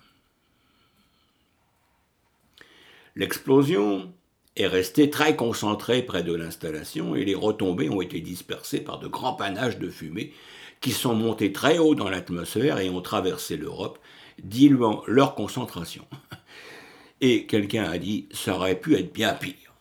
L'explosion 3.17 4.13
est 4.55 4.67
restée 4.67 5.09
très 5.09 5.35
concentrée 5.35 6.03
près 6.03 6.23
de 6.23 6.33
l'installation 6.33 7.15
et 7.15 7.25
les 7.25 7.35
retombées 7.35 7.89
ont 7.89 8.01
été 8.01 8.21
dispersées 8.21 8.79
par 8.79 8.97
de 8.97 9.07
grands 9.07 9.33
panaches 9.33 9.77
de 9.77 9.89
fumée 9.89 10.31
qui 10.79 10.91
sont 10.91 11.15
montés 11.15 11.51
très 11.51 11.79
haut 11.79 11.95
dans 11.95 12.09
l'atmosphère 12.09 12.79
et 12.79 12.89
ont 12.89 13.01
traversé 13.01 13.57
l'Europe 13.57 13.99
diluant 14.41 15.03
leur 15.07 15.35
concentration. 15.35 16.07
Et 17.21 17.45
quelqu'un 17.45 17.85
a 17.85 17.97
dit, 17.97 18.27
ça 18.31 18.55
aurait 18.55 18.79
pu 18.79 18.95
être 18.95 19.13
bien 19.13 19.33
pire. 19.33 19.73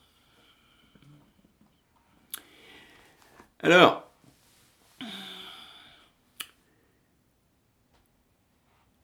Alors, 3.64 4.10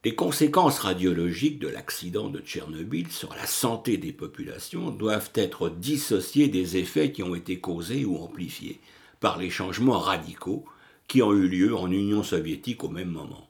les 0.05 0.15
conséquences 0.15 0.79
radiologiques 0.81 1.59
de 1.59 1.69
l'accident 1.69 2.29
de 2.29 2.41
Tchernobyl 2.41 3.11
sur 3.11 3.35
la 3.35 3.47
santé 3.47 3.97
des 3.97 4.13
populations 4.13 4.91
doivent 4.91 5.31
être 5.35 5.69
dissociées 5.69 6.49
des 6.49 6.77
effets 6.77 7.13
qui 7.13 7.23
ont 7.23 7.35
été 7.35 7.61
causés 7.61 8.05
ou 8.05 8.17
amplifiés 8.19 8.81
par 9.21 9.39
les 9.39 9.51
changements 9.51 9.99
radicaux 9.99 10.65
qui 11.09 11.23
ont 11.23 11.33
eu 11.33 11.49
lieu 11.49 11.77
en 11.77 11.91
Union 11.91 12.23
soviétique 12.23 12.85
au 12.85 12.89
même 12.89 13.11
moment. 13.11 13.48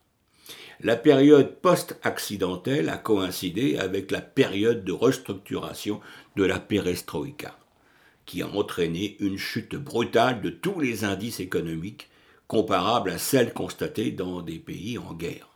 La 0.80 0.94
période 0.94 1.56
post-accidentelle 1.56 2.88
a 2.88 2.99
coïncidé 2.99 3.78
avec 3.78 4.12
la 4.12 4.20
période 4.20 4.85
de 4.85 4.92
restructuration 4.92 6.00
de 6.37 6.44
la 6.44 6.61
perestroïka, 6.61 7.58
qui 8.26 8.42
a 8.42 8.49
entraîné 8.49 9.16
une 9.18 9.38
chute 9.38 9.75
brutale 9.75 10.40
de 10.40 10.50
tous 10.50 10.78
les 10.78 11.02
indices 11.02 11.40
économiques 11.40 12.08
comparables 12.47 13.11
à 13.11 13.18
celles 13.18 13.52
constatées 13.52 14.12
dans 14.12 14.40
des 14.40 14.61
pays 14.61 14.99
en 14.99 15.14
guerre. 15.14 15.49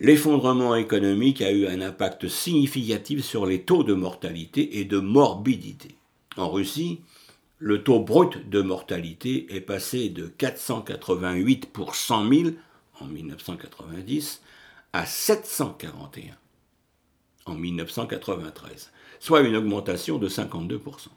L'effondrement 0.00 0.74
économique 0.76 1.42
a 1.42 1.52
eu 1.52 1.66
un 1.66 1.82
impact 1.82 2.26
significatif 2.26 3.22
sur 3.22 3.44
les 3.44 3.62
taux 3.62 3.84
de 3.84 3.92
mortalité 3.92 4.78
et 4.78 4.86
de 4.86 4.98
morbidité. 4.98 5.94
En 6.38 6.48
Russie, 6.48 7.00
le 7.58 7.82
taux 7.82 8.00
brut 8.00 8.48
de 8.48 8.62
mortalité 8.62 9.46
est 9.54 9.60
passé 9.60 10.08
de 10.08 10.26
488 10.26 11.66
pour 11.66 11.94
100 11.94 12.28
000 12.30 12.50
en 13.00 13.06
1990 13.06 14.42
à 14.92 15.06
741 15.06 16.36
en 17.46 17.54
1993, 17.54 18.92
soit 19.20 19.42
une 19.42 19.56
augmentation 19.56 20.18
de 20.18 20.28
52%. 20.28 21.08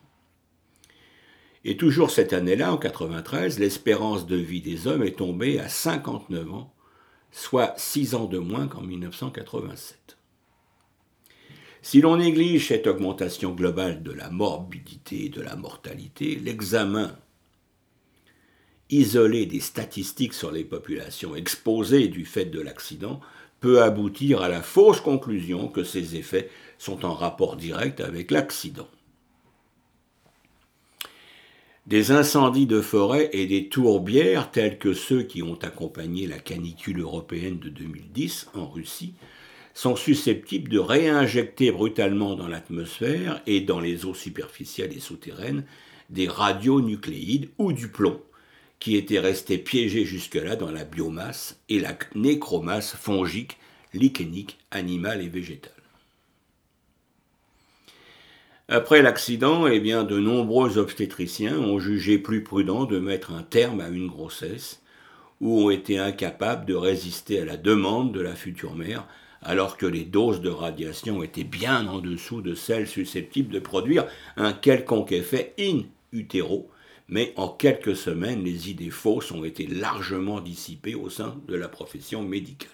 Et 1.66 1.76
toujours 1.76 2.12
cette 2.12 2.34
année-là, 2.34 2.68
en 2.68 2.78
1993, 2.78 3.60
l'espérance 3.60 4.28
de 4.28 4.38
vie 4.38 4.62
des 4.62 4.88
hommes 4.88 5.04
est 5.04 5.18
tombée 5.18 5.60
à 5.60 5.68
59 5.68 6.54
ans, 6.54 6.74
soit 7.32 7.74
6 7.78 8.16
ans 8.16 8.26
de 8.26 8.38
moins 8.38 8.68
qu'en 8.68 8.82
1987. 8.82 10.18
Si 11.82 12.02
l'on 12.02 12.18
néglige 12.18 12.68
cette 12.68 12.88
augmentation 12.88 13.54
globale 13.54 14.04
de 14.04 14.12
la 14.12 14.30
morbidité 14.30 15.26
et 15.26 15.30
de 15.30 15.42
la 15.42 15.56
mortalité, 15.56 16.36
l'examen 16.36 17.18
isolé 18.90 19.46
des 19.46 19.60
statistiques 19.60 20.34
sur 20.34 20.52
les 20.52 20.64
populations 20.64 21.36
exposées 21.36 22.08
du 22.08 22.26
fait 22.26 22.46
de 22.46 22.60
l'accident 22.60 23.20
peut 23.60 23.82
aboutir 23.82 24.42
à 24.42 24.50
la 24.50 24.62
fausse 24.62 25.02
conclusion 25.02 25.68
que 25.68 25.84
ces 25.84 26.16
effets 26.16 26.50
sont 26.78 27.06
en 27.06 27.14
rapport 27.14 27.56
direct 27.56 28.00
avec 28.00 28.32
l'accident. 28.32 28.88
Des 31.88 32.12
incendies 32.12 32.68
de 32.68 32.82
forêt 32.82 33.30
et 33.34 33.48
des 33.48 33.68
tourbières 33.68 34.52
tels 34.52 34.78
que 34.78 34.94
ceux 34.94 35.24
qui 35.24 35.42
ont 35.42 35.58
accompagné 35.64 36.28
la 36.28 36.38
canicule 36.38 37.00
européenne 37.00 37.58
de 37.58 37.70
2010 37.70 38.50
en 38.54 38.70
Russie 38.70 39.14
sont 39.74 39.96
susceptibles 39.96 40.70
de 40.70 40.80
réinjecter 40.80 41.72
brutalement 41.72 42.36
dans 42.36 42.48
l'atmosphère 42.48 43.42
et 43.48 43.62
dans 43.62 43.80
les 43.80 44.06
eaux 44.06 44.14
superficielles 44.14 44.96
et 44.96 45.00
souterraines 45.00 45.64
des 46.10 46.28
radionucléides 46.28 47.50
ou 47.58 47.72
du 47.72 47.88
plomb, 47.88 48.22
qui 48.80 48.96
étaient 48.96 49.20
restés 49.20 49.58
piégés 49.58 50.06
jusque-là 50.06 50.56
dans 50.56 50.72
la 50.72 50.86
biomasse 50.86 51.60
et 51.70 51.80
la 51.80 51.98
nécromasse 52.16 52.96
fongique, 52.96 53.58
lichénique, 53.94 54.58
animale 54.72 55.22
et 55.22 55.28
végétale. 55.28 55.74
Après 58.72 59.02
l'accident, 59.02 59.66
eh 59.66 59.80
bien, 59.80 60.04
de 60.04 60.20
nombreux 60.20 60.78
obstétriciens 60.78 61.58
ont 61.58 61.80
jugé 61.80 62.20
plus 62.20 62.44
prudent 62.44 62.86
de 62.86 63.00
mettre 63.00 63.34
un 63.34 63.42
terme 63.42 63.82
à 63.82 63.88
une 63.88 64.08
grossesse 64.08 64.82
ou 65.42 65.60
ont 65.60 65.70
été 65.72 65.98
incapables 65.98 66.66
de 66.66 66.76
résister 66.76 67.40
à 67.40 67.46
la 67.46 67.58
demande 67.58 68.14
de 68.14 68.22
la 68.22 68.36
future 68.36 68.76
mère 68.76 69.08
alors 69.42 69.78
que 69.78 69.86
les 69.86 70.04
doses 70.04 70.42
de 70.42 70.50
radiation 70.50 71.24
étaient 71.24 71.44
bien 71.44 71.88
en 71.88 72.00
dessous 72.00 72.42
de 72.42 72.54
celles 72.54 72.88
susceptibles 72.88 73.54
de 73.54 73.60
produire 73.60 74.06
un 74.38 74.54
quelconque 74.54 75.14
effet 75.14 75.54
in 75.58 75.84
utero 76.12 76.70
mais 77.10 77.34
en 77.36 77.50
quelques 77.50 77.96
semaines, 77.96 78.44
les 78.44 78.70
idées 78.70 78.92
fausses 78.92 79.32
ont 79.32 79.44
été 79.44 79.68
largement 79.68 80.40
dissipées 80.40 80.96
au 80.96 81.10
sein 81.10 81.42
de 81.48 81.56
la 81.56 81.68
profession 81.68 82.24
médicale. 82.24 82.72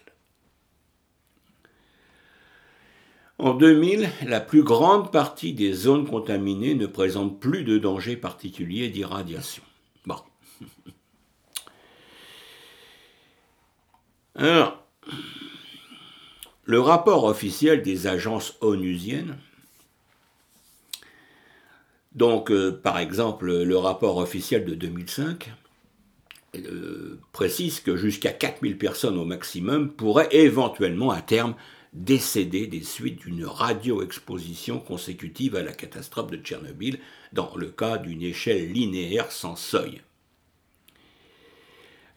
En 3.37 3.53
2000, 3.53 4.09
la 4.27 4.39
plus 4.39 4.63
grande 4.63 5.11
partie 5.11 5.53
des 5.53 5.73
zones 5.73 6.07
contaminées 6.07 6.75
ne 6.75 6.85
présentent 6.85 7.39
plus 7.39 7.63
de 7.63 7.77
danger 7.77 8.15
particulier 8.15 8.89
d'irradiation. 8.89 9.63
Alors, 14.35 14.85
le 16.65 16.79
rapport 16.79 17.23
officiel 17.23 17.81
des 17.83 18.07
agences 18.07 18.57
onusiennes, 18.59 19.37
donc 22.15 22.49
euh, 22.49 22.71
par 22.71 22.97
exemple 22.97 23.63
le 23.63 23.77
rapport 23.77 24.17
officiel 24.17 24.65
de 24.65 24.73
2005, 24.73 25.51
euh, 26.55 27.19
précise 27.33 27.81
que 27.81 27.97
jusqu'à 27.97 28.31
4000 28.31 28.77
personnes 28.77 29.17
au 29.17 29.25
maximum 29.25 29.91
pourraient 29.91 30.29
éventuellement 30.31 31.11
à 31.11 31.21
terme 31.21 31.55
décédé 31.93 32.67
des 32.67 32.83
suites 32.83 33.19
d'une 33.19 33.45
radio-exposition 33.45 34.79
consécutive 34.79 35.55
à 35.55 35.63
la 35.63 35.73
catastrophe 35.73 36.31
de 36.31 36.37
Tchernobyl 36.37 36.99
dans 37.33 37.55
le 37.55 37.67
cas 37.67 37.97
d'une 37.97 38.21
échelle 38.21 38.71
linéaire 38.71 39.31
sans 39.31 39.55
seuil. 39.55 40.01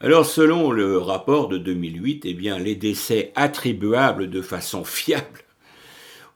Alors 0.01 0.27
selon 0.27 0.71
le 0.71 0.99
rapport 0.99 1.49
de 1.49 1.59
2008, 1.59 2.25
eh 2.25 2.35
bien, 2.35 2.59
les 2.59 2.77
décès 2.77 3.33
attribuables 3.35 4.31
de 4.31 4.43
façon 4.43 4.85
fiable 4.85 5.41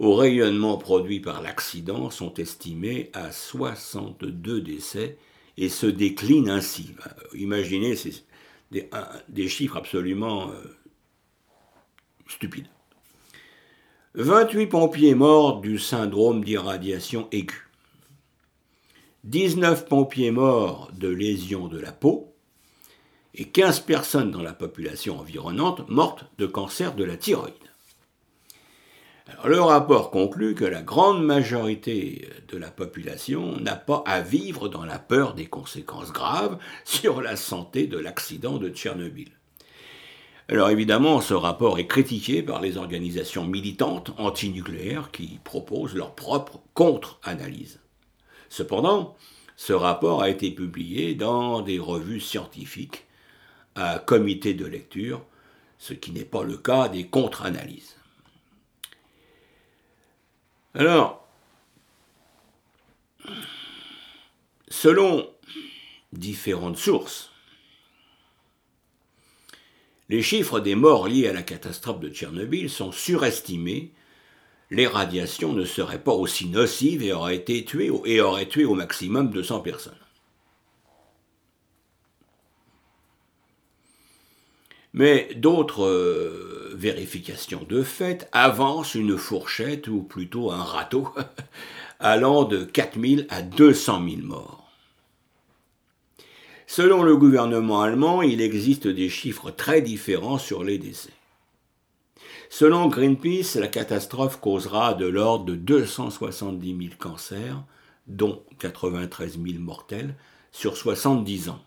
au 0.02 0.16
rayonnement 0.16 0.78
produit 0.78 1.20
par 1.20 1.42
l'accident 1.42 2.10
sont 2.10 2.34
estimés 2.34 3.10
à 3.12 3.30
62 3.30 4.60
décès 4.60 5.16
et 5.56 5.68
se 5.68 5.86
déclinent 5.86 6.50
ainsi. 6.50 6.90
Imaginez, 7.34 7.94
c'est 7.94 8.24
des, 8.72 9.48
chiffres 9.48 9.76
absolument 9.76 10.50
euh, 10.50 10.54
stupides. 12.26 12.66
28 14.14 14.66
pompiers 14.66 15.14
morts 15.14 15.60
du 15.60 15.78
syndrome 15.78 16.42
d'irradiation 16.42 17.28
aiguë. 17.30 17.68
19 19.22 19.86
pompiers 19.86 20.32
morts 20.32 20.90
de 20.98 21.06
lésions 21.06 21.68
de 21.68 21.78
la 21.78 21.92
peau 21.92 22.34
et 23.34 23.44
15 23.44 23.78
personnes 23.80 24.32
dans 24.32 24.42
la 24.42 24.52
population 24.52 25.20
environnante 25.20 25.88
mortes 25.88 26.24
de 26.38 26.46
cancer 26.46 26.96
de 26.96 27.04
la 27.04 27.16
thyroïde. 27.16 27.54
Le 29.44 29.60
rapport 29.60 30.10
conclut 30.10 30.54
que 30.54 30.64
la 30.64 30.82
grande 30.82 31.24
majorité 31.24 32.28
de 32.48 32.56
la 32.56 32.70
population 32.70 33.56
n'a 33.58 33.76
pas 33.76 34.02
à 34.06 34.20
vivre 34.20 34.68
dans 34.68 34.84
la 34.84 34.98
peur 34.98 35.34
des 35.34 35.46
conséquences 35.46 36.12
graves 36.12 36.58
sur 36.84 37.20
la 37.20 37.36
santé 37.36 37.86
de 37.86 37.98
l'accident 37.98 38.58
de 38.58 38.68
Tchernobyl. 38.68 39.30
Alors 40.48 40.70
évidemment, 40.70 41.20
ce 41.20 41.34
rapport 41.34 41.78
est 41.78 41.86
critiqué 41.86 42.42
par 42.42 42.60
les 42.60 42.76
organisations 42.76 43.46
militantes 43.46 44.12
antinucléaires 44.18 45.10
qui 45.12 45.38
proposent 45.44 45.94
leur 45.94 46.14
propre 46.14 46.60
contre-analyse. 46.74 47.80
Cependant, 48.48 49.16
ce 49.56 49.72
rapport 49.72 50.22
a 50.22 50.28
été 50.28 50.50
publié 50.50 51.14
dans 51.14 51.62
des 51.62 51.78
revues 51.78 52.20
scientifiques 52.20 53.06
à 53.76 53.98
comité 53.98 54.52
de 54.52 54.66
lecture, 54.66 55.24
ce 55.78 55.94
qui 55.94 56.10
n'est 56.10 56.24
pas 56.24 56.42
le 56.42 56.56
cas 56.56 56.88
des 56.88 57.06
contre-analyses. 57.06 57.96
Alors, 60.74 61.28
selon 64.68 65.28
différentes 66.12 66.78
sources, 66.78 67.30
les 70.08 70.22
chiffres 70.22 70.60
des 70.60 70.74
morts 70.74 71.08
liés 71.08 71.28
à 71.28 71.32
la 71.34 71.42
catastrophe 71.42 72.00
de 72.00 72.08
Tchernobyl 72.08 72.70
sont 72.70 72.92
surestimés. 72.92 73.92
Les 74.70 74.86
radiations 74.86 75.52
ne 75.52 75.66
seraient 75.66 76.02
pas 76.02 76.12
aussi 76.12 76.48
nocives 76.48 77.02
et 77.02 77.12
auraient, 77.12 77.44
tué 77.44 77.90
au 77.90 78.74
maximum 78.74 79.30
200 79.30 79.60
personnes. 79.60 79.96
Mais 84.94 85.34
d'autres 85.34 86.61
vérifications 86.82 87.64
de 87.68 87.82
fait 87.82 88.28
avancent 88.32 88.96
une 88.96 89.16
fourchette, 89.16 89.86
ou 89.86 90.02
plutôt 90.02 90.50
un 90.50 90.62
râteau, 90.62 91.08
allant 92.00 92.42
de 92.42 92.64
4000 92.64 93.26
à 93.30 93.42
200 93.42 94.02
000 94.08 94.22
morts. 94.22 94.68
Selon 96.66 97.04
le 97.04 97.16
gouvernement 97.16 97.82
allemand, 97.82 98.22
il 98.22 98.40
existe 98.40 98.88
des 98.88 99.08
chiffres 99.08 99.50
très 99.50 99.80
différents 99.80 100.38
sur 100.38 100.64
les 100.64 100.78
décès. 100.78 101.12
Selon 102.50 102.88
Greenpeace, 102.88 103.54
la 103.54 103.68
catastrophe 103.68 104.40
causera 104.40 104.94
de 104.94 105.06
l'ordre 105.06 105.44
de 105.44 105.54
270 105.54 106.76
000 106.76 106.94
cancers, 106.98 107.62
dont 108.08 108.42
93 108.58 109.38
000 109.40 109.60
mortels, 109.60 110.16
sur 110.50 110.76
70 110.76 111.48
ans. 111.50 111.62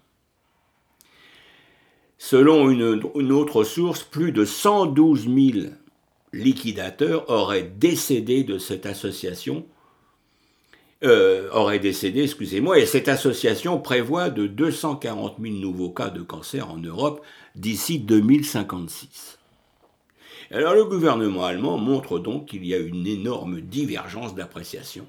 Selon 2.17 2.69
une, 2.69 3.31
autre 3.31 3.63
source, 3.63 4.03
plus 4.03 4.31
de 4.31 4.45
112 4.45 5.25
000 5.25 5.67
liquidateurs 6.33 7.29
auraient 7.29 7.71
décédé 7.77 8.43
de 8.43 8.57
cette 8.57 8.85
association 8.85 9.65
euh, 11.03 11.49
aurait 11.51 11.79
décédé, 11.79 12.23
excusez-moi, 12.23 12.79
et 12.79 12.85
cette 12.85 13.09
association 13.09 13.79
prévoit 13.79 14.29
de 14.29 14.47
240 14.47 15.35
000 15.41 15.55
nouveaux 15.55 15.89
cas 15.89 16.09
de 16.09 16.21
cancer 16.21 16.71
en 16.71 16.77
Europe 16.77 17.21
d'ici 17.55 17.99
2056. 17.99 19.37
Alors 20.51 20.73
le 20.73 20.85
gouvernement 20.85 21.43
allemand 21.43 21.77
montre 21.77 22.17
donc 22.17 22.47
qu'il 22.47 22.65
y 22.65 22.73
a 22.73 22.77
une 22.77 23.05
énorme 23.05 23.61
divergence 23.61 24.35
d'appréciation, 24.35 25.05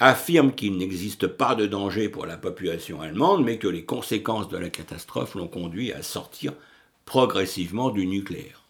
affirme 0.00 0.52
qu'il 0.52 0.76
n'existe 0.76 1.26
pas 1.26 1.54
de 1.54 1.66
danger 1.66 2.08
pour 2.08 2.26
la 2.26 2.36
population 2.36 3.00
allemande, 3.00 3.44
mais 3.44 3.58
que 3.58 3.68
les 3.68 3.84
conséquences 3.84 4.48
de 4.48 4.58
la 4.58 4.70
catastrophe 4.70 5.34
l'ont 5.34 5.48
conduit 5.48 5.92
à 5.92 6.02
sortir 6.02 6.52
progressivement 7.04 7.90
du 7.90 8.06
nucléaire. 8.06 8.64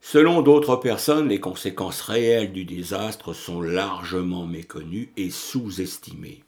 Selon 0.00 0.42
d'autres 0.42 0.76
personnes, 0.76 1.28
les 1.28 1.40
conséquences 1.40 2.02
réelles 2.02 2.52
du 2.52 2.66
désastre 2.66 3.32
sont 3.32 3.62
largement 3.62 4.46
méconnues 4.46 5.10
et 5.16 5.30
sous-estimées. 5.30 6.44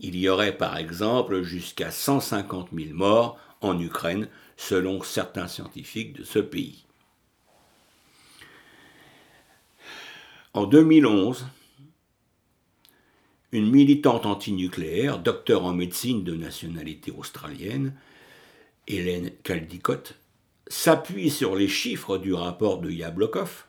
Il 0.00 0.16
y 0.16 0.30
aurait 0.30 0.56
par 0.56 0.78
exemple 0.78 1.42
jusqu'à 1.42 1.90
150 1.90 2.68
000 2.72 2.94
morts 2.94 3.38
en 3.60 3.78
Ukraine, 3.78 4.28
selon 4.56 5.02
certains 5.02 5.46
scientifiques 5.46 6.14
de 6.14 6.24
ce 6.24 6.38
pays. 6.38 6.85
En 10.56 10.64
2011, 10.64 11.46
une 13.52 13.70
militante 13.70 14.24
antinucléaire, 14.24 15.18
docteur 15.18 15.66
en 15.66 15.74
médecine 15.74 16.24
de 16.24 16.34
nationalité 16.34 17.10
australienne, 17.10 17.92
Hélène 18.88 19.32
Caldicott, 19.42 20.14
s'appuie 20.66 21.28
sur 21.28 21.56
les 21.56 21.68
chiffres 21.68 22.16
du 22.16 22.32
rapport 22.32 22.80
de 22.80 22.90
Yablokov, 22.90 23.66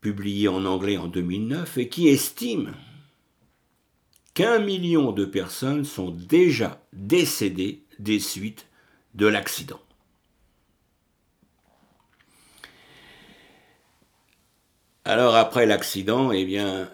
publié 0.00 0.48
en 0.48 0.64
anglais 0.64 0.96
en 0.96 1.08
2009, 1.08 1.76
et 1.76 1.90
qui 1.90 2.08
estime 2.08 2.74
qu'un 4.32 4.60
million 4.60 5.12
de 5.12 5.26
personnes 5.26 5.84
sont 5.84 6.10
déjà 6.10 6.82
décédées 6.94 7.82
des 7.98 8.18
suites 8.18 8.66
de 9.14 9.26
l'accident. 9.26 9.80
Alors 15.08 15.36
après 15.36 15.64
l'accident, 15.64 16.32
eh 16.32 16.46
euh, 16.58 16.84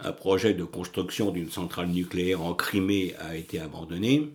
un 0.00 0.12
projet 0.12 0.52
de 0.52 0.64
construction 0.64 1.30
d'une 1.30 1.50
centrale 1.50 1.88
nucléaire 1.88 2.42
en 2.42 2.52
Crimée 2.52 3.14
a 3.20 3.36
été 3.36 3.58
abandonné 3.58 4.28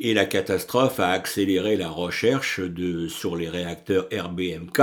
et 0.00 0.14
la 0.14 0.24
catastrophe 0.24 0.98
a 0.98 1.10
accéléré 1.10 1.76
la 1.76 1.90
recherche 1.90 2.60
sur 3.06 3.36
les 3.36 3.48
réacteurs 3.48 4.08
RBMK 4.12 4.80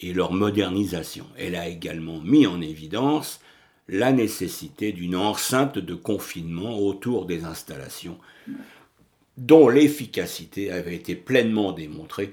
et 0.00 0.12
leur 0.12 0.32
modernisation. 0.32 1.24
Elle 1.38 1.56
a 1.56 1.66
également 1.66 2.20
mis 2.20 2.46
en 2.46 2.60
évidence 2.60 3.40
la 3.88 4.12
nécessité 4.12 4.92
d'une 4.92 5.16
enceinte 5.16 5.78
de 5.78 5.94
confinement 5.94 6.78
autour 6.78 7.24
des 7.24 7.44
installations 7.44 8.18
dont 9.38 9.70
l'efficacité 9.70 10.70
avait 10.70 10.96
été 10.96 11.14
pleinement 11.14 11.72
démontrée 11.72 12.32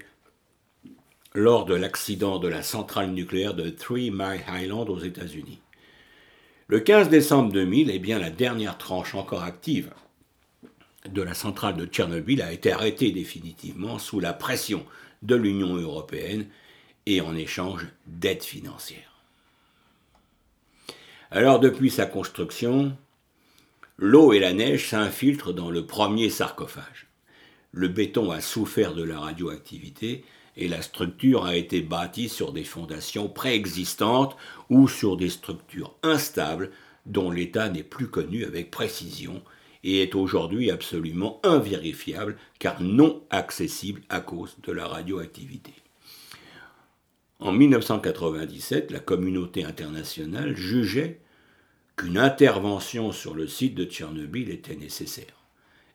lors 1.34 1.66
de 1.66 1.76
l'accident 1.76 2.40
de 2.40 2.48
la 2.48 2.64
centrale 2.64 3.12
nucléaire 3.12 3.54
de 3.54 3.70
Three 3.70 4.12
Mile 4.12 4.44
Island 4.50 4.90
aux 4.90 5.00
États-Unis. 5.00 5.60
Le 6.68 6.80
15 6.80 7.10
décembre 7.10 7.52
2000, 7.54 7.90
eh 7.92 8.00
bien, 8.00 8.20
la 8.20 8.30
dernière 8.30 8.78
tranche 8.78 9.16
encore 9.16 9.44
active 9.44 9.92
de 11.08 11.22
la 11.22 11.34
centrale 11.34 11.78
de 11.78 11.86
Tchernobyl 11.86 12.42
a 12.42 12.52
été 12.52 12.72
arrêtée 12.72 13.12
définitivement 13.12 14.00
sous 14.00 14.20
la 14.20 14.34
pression 14.34 14.86
de 15.22 15.36
l'Union 15.36 15.76
européenne 15.76 16.48
et 17.06 17.22
en 17.22 17.36
échange 17.36 17.88
d'aide 18.06 18.44
financière. 18.44 19.14
Alors 21.32 21.60
depuis 21.60 21.90
sa 21.90 22.06
construction, 22.06 22.98
l'eau 23.98 24.34
et 24.34 24.40
la 24.40 24.54
neige 24.54 24.90
s'infiltrent 24.90 25.54
dans 25.54 25.70
le 25.70 25.86
premier 25.86 26.30
sarcophage. 26.30 27.08
Le 27.72 27.88
béton 27.88 28.32
a 28.32 28.42
souffert 28.42 28.94
de 28.94 29.04
la 29.04 29.20
radioactivité 29.20 30.24
et 30.58 30.68
la 30.68 30.82
structure 30.82 31.46
a 31.46 31.56
été 31.56 31.82
bâtie 31.82 32.30
sur 32.30 32.52
des 32.52 32.64
fondations 32.64 33.30
préexistantes 33.30 34.36
ou 34.70 34.88
sur 34.88 35.16
des 35.16 35.30
structures 35.30 35.96
instables 36.04 36.72
dont 37.06 37.32
l'état 37.32 37.70
n'est 37.70 37.84
plus 37.84 38.08
connu 38.08 38.44
avec 38.44 38.72
précision 38.72 39.42
et 39.84 40.02
est 40.02 40.16
aujourd'hui 40.16 40.72
absolument 40.72 41.40
invérifiable 41.44 42.36
car 42.60 42.82
non 42.82 43.24
accessible 43.30 44.02
à 44.10 44.20
cause 44.20 44.58
de 44.64 44.72
la 44.72 44.88
radioactivité. 44.88 45.74
En 47.40 47.52
1997, 47.52 48.92
la 48.92 49.00
communauté 49.00 49.64
internationale 49.64 50.56
jugeait 50.58 51.20
qu'une 51.96 52.18
intervention 52.18 53.12
sur 53.12 53.36
le 53.36 53.48
site 53.48 53.76
de 53.76 53.86
Tchernobyl 53.86 54.50
était 54.50 54.76
nécessaire. 54.76 55.37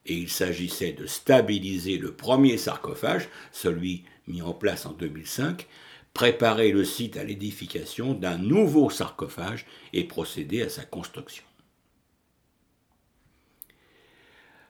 Et 0.06 0.14
il 0.14 0.28
s'agissait 0.28 0.92
de 0.92 1.06
stabiliser 1.06 1.98
le 1.98 2.12
premier 2.12 2.56
sarcophage, 2.58 3.28
celui 3.52 4.04
mis 4.26 4.42
en 4.42 4.52
place 4.52 4.86
en 4.86 4.92
2005, 4.92 5.66
préparer 6.14 6.72
le 6.72 6.84
site 6.84 7.16
à 7.16 7.24
l'édification 7.24 8.14
d'un 8.14 8.38
nouveau 8.38 8.90
sarcophage 8.90 9.66
et 9.92 10.04
procéder 10.04 10.62
à 10.62 10.68
sa 10.68 10.84
construction. 10.84 11.44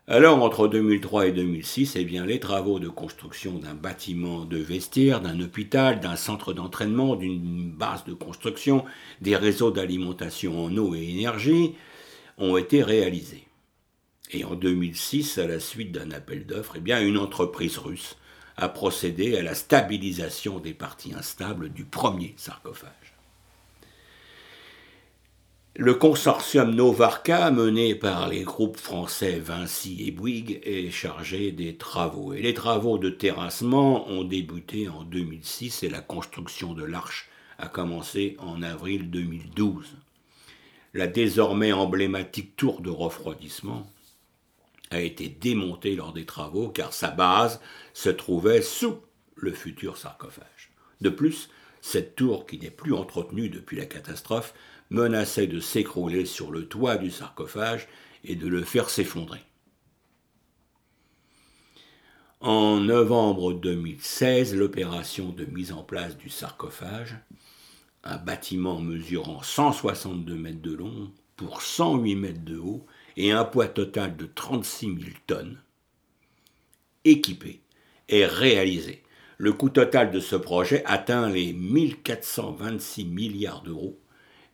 Alors, 0.09 0.43
entre 0.43 0.67
2003 0.67 1.29
et 1.29 1.33
2006, 1.33 1.95
eh 1.95 2.05
bien, 2.05 2.27
les 2.27 2.41
travaux 2.41 2.81
de 2.81 2.89
construction 2.89 3.59
d'un 3.59 3.75
bâtiment 3.75 4.45
de 4.45 4.59
vestiaire, 4.59 5.21
d'un 5.21 5.39
hôpital, 5.41 6.01
d'un 6.01 6.17
centre 6.17 6.53
d'entraînement, 6.53 7.15
d'une 7.15 7.71
base 7.71 8.05
de 8.05 8.13
construction, 8.13 8.85
des 9.21 9.37
réseaux 9.37 9.71
d'alimentation 9.71 10.65
en 10.65 10.77
eau 10.77 10.95
et 10.97 11.09
énergie 11.09 11.77
ont 12.37 12.57
été 12.57 12.83
réalisés. 12.83 13.47
Et 14.33 14.45
en 14.45 14.55
2006, 14.55 15.39
à 15.39 15.47
la 15.47 15.61
suite 15.61 15.93
d'un 15.93 16.11
appel 16.11 16.47
d'offres, 16.47 16.75
eh 16.77 16.81
bien, 16.81 17.01
une 17.01 17.19
entreprise 17.19 17.77
russe 17.77 18.17
a 18.57 18.69
procédé 18.69 19.37
à 19.37 19.43
la 19.43 19.55
stabilisation 19.55 20.59
des 20.59 20.75
parties 20.75 21.15
instables 21.15 21.71
du 21.71 21.85
premier 21.85 22.35
sarcophage. 22.37 23.15
Le 25.75 25.95
consortium 25.95 26.75
Novarca, 26.75 27.51
mené 27.51 27.95
par 27.95 28.29
les 28.29 28.43
groupes 28.43 28.77
français 28.77 29.39
Vinci 29.39 30.07
et 30.07 30.11
Bouygues, 30.11 30.61
est 30.65 30.91
chargé 30.91 31.51
des 31.51 31.77
travaux. 31.77 32.35
Et 32.35 32.43
les 32.43 32.53
travaux 32.53 32.99
de 32.99 33.09
terrassement 33.09 34.07
ont 34.11 34.25
débuté 34.25 34.91
en 34.91 35.03
2006 35.03 35.83
et 35.83 35.89
la 35.89 36.03
construction 36.03 36.75
de 36.75 36.85
l'arche 36.85 37.31
a 37.59 37.69
commencé 37.69 38.37
en 38.39 38.63
avril 38.63 39.11
2012. 39.11 39.97
La 40.93 41.07
désormais 41.07 41.73
emblématique 41.73 42.55
tour 42.57 42.83
de 42.83 42.91
refroidissement 42.91 43.91
a 44.93 45.01
été 45.01 45.29
démontée 45.29 45.97
lors 45.97 46.13
des 46.13 46.27
travaux 46.27 46.69
car 46.69 46.93
sa 46.93 47.11
base 47.11 47.61
se 47.95 48.11
trouvait 48.11 48.63
sous 48.63 48.99
le 49.37 49.53
futur 49.53 49.97
sarcophage. 49.97 50.73
De 51.01 51.09
plus, 51.09 51.49
cette 51.81 52.15
tour, 52.15 52.47
qui 52.47 52.59
n'est 52.59 52.71
plus 52.71 52.95
entretenue 52.95 53.49
depuis 53.49 53.77
la 53.77 53.87
catastrophe, 53.87 54.55
menaçait 54.91 55.47
de 55.47 55.59
s'écrouler 55.59 56.27
sur 56.27 56.53
le 56.53 56.67
toit 56.67 56.97
du 56.97 57.11
sarcophage 57.11 57.89
et 58.25 58.37
de 58.37 58.47
le 58.47 58.63
faire 58.63 58.89
s'effondrer. 58.89 59.41
En 62.41 62.81
novembre 62.81 63.53
2016, 63.53 64.55
l'opération 64.55 65.31
de 65.31 65.45
mise 65.45 65.73
en 65.73 65.83
place 65.83 66.17
du 66.17 66.29
sarcophage, 66.29 67.17
un 68.05 68.17
bâtiment 68.17 68.81
mesurant 68.81 69.43
162 69.43 70.35
mètres 70.35 70.63
de 70.63 70.75
long 70.75 71.11
pour 71.37 71.63
108 71.63 72.17
mètres 72.17 72.45
de 72.45 72.59
haut 72.59 72.85
et 73.17 73.33
un 73.33 73.45
poids 73.45 73.69
total 73.69 74.17
de 74.17 74.27
36 74.27 74.87
000 74.87 74.99
tonnes, 75.27 75.61
équipé, 77.05 77.61
est 78.09 78.27
réalisé. 78.27 79.03
Le 79.39 79.53
coût 79.53 79.71
total 79.71 80.11
de 80.11 80.21
ce 80.21 80.37
projet 80.37 80.83
atteint 80.87 81.29
les 81.29 81.53
1426 81.53 83.05
milliards 83.05 83.63
d'euros 83.63 83.99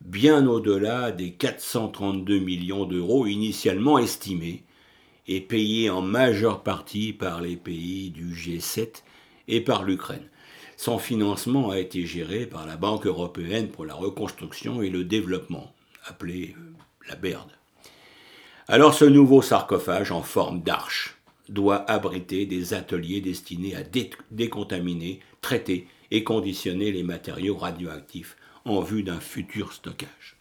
bien 0.01 0.47
au-delà 0.47 1.13
des 1.13 1.33
432 1.33 2.39
millions 2.39 2.85
d'euros 2.85 3.27
initialement 3.27 3.99
estimés 3.99 4.65
et 5.27 5.41
payés 5.41 5.91
en 5.91 6.01
majeure 6.01 6.63
partie 6.63 7.13
par 7.13 7.41
les 7.41 7.57
pays 7.57 8.11
du 8.11 8.33
G7 8.35 9.03
et 9.49 9.61
par 9.61 9.83
l'Ukraine. 9.85 10.29
Son 10.77 10.99
financement 10.99 11.71
a 11.71 11.79
été 11.79 12.07
géré 12.07 12.47
par 12.47 12.65
la 12.67 12.77
Banque 12.77 13.07
européenne 13.07 13.69
pour 13.69 13.85
la 13.85 13.95
reconstruction 13.95 14.81
et 14.81 14.91
le 14.91 15.05
développement, 15.05 15.75
appelée 16.07 16.55
euh, 16.57 16.73
la 17.09 17.17
BERD. 17.17 17.58
Alors 18.71 18.93
ce 18.93 19.07
nouveau 19.07 19.41
sarcophage 19.41 20.13
en 20.13 20.23
forme 20.23 20.61
d'arche 20.61 21.17
doit 21.49 21.91
abriter 21.91 22.45
des 22.45 22.75
ateliers 22.75 23.23
destinés 23.23 23.75
à 23.75 23.83
décontaminer, 24.31 25.21
traiter 25.41 25.89
et 26.11 26.23
conditionner 26.23 26.93
les 26.93 27.03
matériaux 27.03 27.57
radioactifs 27.57 28.37
en 28.67 28.83
vue 28.83 29.03
d'un 29.03 29.21
futur 29.21 29.73
stockage. 29.73 30.37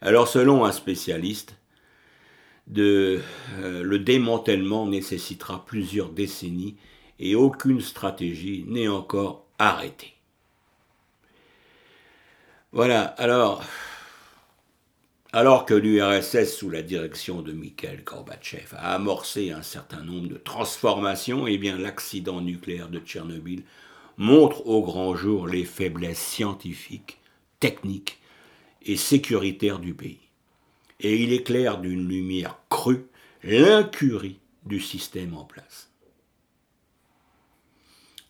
Alors 0.00 0.26
selon 0.26 0.64
un 0.64 0.72
spécialiste, 0.72 1.56
euh, 2.78 3.20
le 3.58 3.98
démantèlement 3.98 4.86
nécessitera 4.86 5.66
plusieurs 5.66 6.08
décennies 6.08 6.76
et 7.18 7.34
aucune 7.34 7.82
stratégie 7.82 8.64
n'est 8.66 8.88
encore 8.88 9.46
arrêtée. 9.58 10.14
Voilà, 12.72 13.04
alors, 13.04 13.62
alors 15.32 15.66
que 15.66 15.74
l'URSS, 15.74 16.56
sous 16.56 16.70
la 16.70 16.82
direction 16.82 17.42
de 17.42 17.52
Mikhail 17.52 18.02
Gorbatchev, 18.04 18.74
a 18.76 18.94
amorcé 18.94 19.50
un 19.50 19.62
certain 19.62 20.02
nombre 20.02 20.28
de 20.28 20.36
transformations, 20.36 21.46
eh 21.46 21.58
l'accident 21.58 22.40
nucléaire 22.40 22.88
de 22.88 23.00
Tchernobyl 23.00 23.64
montre 24.16 24.66
au 24.66 24.82
grand 24.82 25.14
jour 25.14 25.46
les 25.46 25.64
faiblesses 25.64 26.22
scientifiques, 26.22 27.18
techniques 27.60 28.18
et 28.82 28.96
sécuritaires 28.96 29.78
du 29.78 29.94
pays. 29.94 30.20
Et 31.00 31.22
il 31.22 31.32
éclaire 31.32 31.78
d'une 31.78 32.08
lumière 32.08 32.58
crue 32.70 33.06
l'incurie 33.42 34.38
du 34.64 34.80
système 34.80 35.34
en 35.34 35.44
place. 35.44 35.90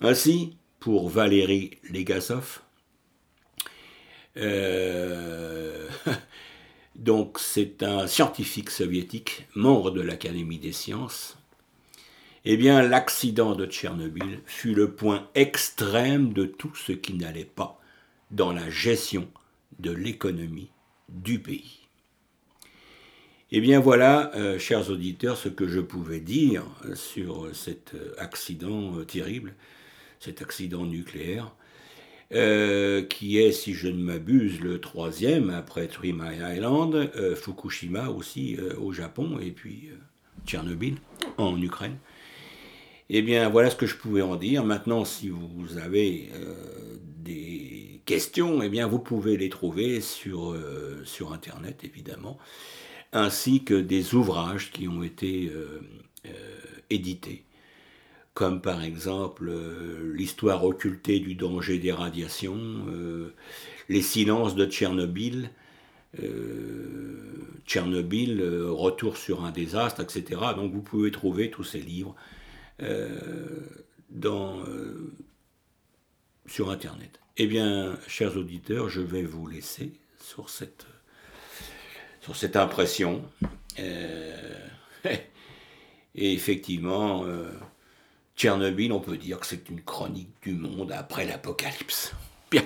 Ainsi, 0.01 0.57
pour 0.81 1.09
Valéry 1.09 1.79
Legasov, 1.91 2.61
euh, 4.37 5.86
donc 6.99 7.39
c'est 7.39 7.83
un 7.83 8.07
scientifique 8.07 8.71
soviétique, 8.71 9.47
membre 9.55 9.91
de 9.91 10.01
l'Académie 10.01 10.59
des 10.59 10.73
sciences, 10.73 11.37
eh 12.49 12.57
bien, 12.57 12.81
l'accident 12.81 13.57
de 13.57 13.67
Tchernobyl 13.67 14.41
fut 14.47 14.73
le 14.73 14.93
point 14.93 15.29
extrême 15.35 16.33
de 16.33 16.47
tout 16.47 16.73
ce 16.77 16.93
qui 16.93 17.15
n'allait 17.15 17.45
pas 17.45 17.81
dans 18.31 18.53
la 18.53 18.71
gestion 18.71 19.29
de 19.81 19.91
l'économie 19.91 20.71
du 21.09 21.41
pays. 21.41 21.81
Eh 23.51 23.61
bien 23.61 23.81
voilà, 23.81 24.33
euh, 24.37 24.61
chers 24.61 24.91
auditeurs, 24.91 25.37
ce 25.37 25.49
que 25.49 25.67
je 25.67 25.81
pouvais 25.81 26.21
dire 26.21 26.65
sur 26.95 27.55
cet 27.55 27.95
euh, 27.95 28.15
accident 28.19 28.97
euh, 28.97 29.05
terrible, 29.05 29.55
cet 30.21 30.41
accident 30.41 30.85
nucléaire, 30.85 31.53
qui 32.31 33.39
est, 33.39 33.53
si 33.53 33.75
je 33.75 33.89
ne 33.89 34.03
m'abuse, 34.03 34.61
le 34.61 34.81
troisième 34.81 35.51
après 35.51 35.87
Three 35.87 36.13
Mile 36.13 36.45
Island, 36.57 37.11
Fukushima 37.37 38.11
aussi 38.11 38.57
au 38.79 38.93
Japon, 38.93 39.39
et 39.41 39.53
puis 39.53 39.91
Tchernobyl 40.47 40.97
en 41.39 41.61
Ukraine. 41.61 41.99
Eh 43.09 43.23
bien, 43.23 43.49
voilà 43.49 43.71
ce 43.71 43.77
que 43.77 43.87
je 43.87 43.97
pouvais 43.97 44.23
en 44.23 44.37
dire. 44.37 44.65
Maintenant, 44.65 45.05
si 45.05 45.29
vous 45.29 45.79
avez 45.79 46.29
euh, 46.35 46.97
des 47.19 48.01
questions, 48.05 48.63
eh 48.63 48.69
bien, 48.69 48.89
vous 48.89 48.99
pouvez 48.99 49.37
les 49.37 49.49
trouver 49.49 50.01
sur, 50.01 50.53
euh, 50.53 51.01
sur 51.05 51.33
Internet, 51.33 51.85
évidemment, 51.85 52.37
ainsi 53.13 53.63
que 53.63 53.75
des 53.75 54.15
ouvrages 54.15 54.73
qui 54.73 54.89
ont 54.89 55.05
été 55.05 55.53
euh, 55.55 55.81
édités, 56.91 57.45
comme 58.37 58.61
par 58.61 58.85
exemple 58.85 59.51
L'histoire 60.13 60.63
occultée 60.65 61.19
du 61.21 61.35
danger 61.35 61.79
des 61.79 61.91
radiations, 61.91 62.85
Les 63.89 64.03
silences 64.03 64.55
de 64.55 64.67
Tchernobyl, 64.67 65.51
Tchernobyl, 67.67 68.43
Retour 68.69 69.17
sur 69.17 69.45
un 69.45 69.51
désastre, 69.53 70.03
etc. 70.03 70.41
Donc, 70.55 70.71
vous 70.71 70.83
pouvez 70.83 71.11
trouver 71.11 71.51
tous 71.51 71.65
ces 71.65 71.81
livres 71.81 72.15
euh, 72.83 73.61
euh, 74.25 75.15
sur 76.47 76.71
Internet. 76.71 77.21
Eh 77.39 77.47
bien, 77.47 77.99
chers 78.07 78.37
auditeurs, 78.37 78.89
je 78.91 79.01
vais 79.01 79.23
vous 79.23 79.47
laisser 79.47 79.93
sur 80.21 80.51
cette, 80.51 80.87
sur 82.21 82.37
cette 82.37 82.57
impression. 82.57 83.25
Euh, 83.79 84.59
et 86.15 86.33
effectivement, 86.33 87.25
Tchernobyl, 88.37 88.93
on 88.93 89.01
peut 89.01 89.17
dire 89.17 89.41
que 89.41 89.47
c'est 89.47 89.69
une 89.71 89.81
chronique 89.81 90.43
du 90.43 90.53
monde 90.53 90.93
après 90.93 91.25
l'apocalypse. 91.25 92.13
Bien. 92.51 92.63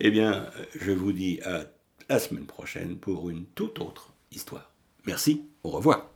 Eh 0.00 0.10
bien, 0.10 0.50
je 0.78 0.92
vous 0.92 1.12
dis 1.12 1.40
à 1.42 1.64
la 2.08 2.18
semaine 2.18 2.46
prochaine 2.46 2.96
pour 2.96 3.30
une 3.30 3.46
toute 3.46 3.80
autre 3.80 4.12
histoire. 4.32 4.70
Merci, 5.06 5.44
au 5.62 5.70
revoir. 5.70 6.10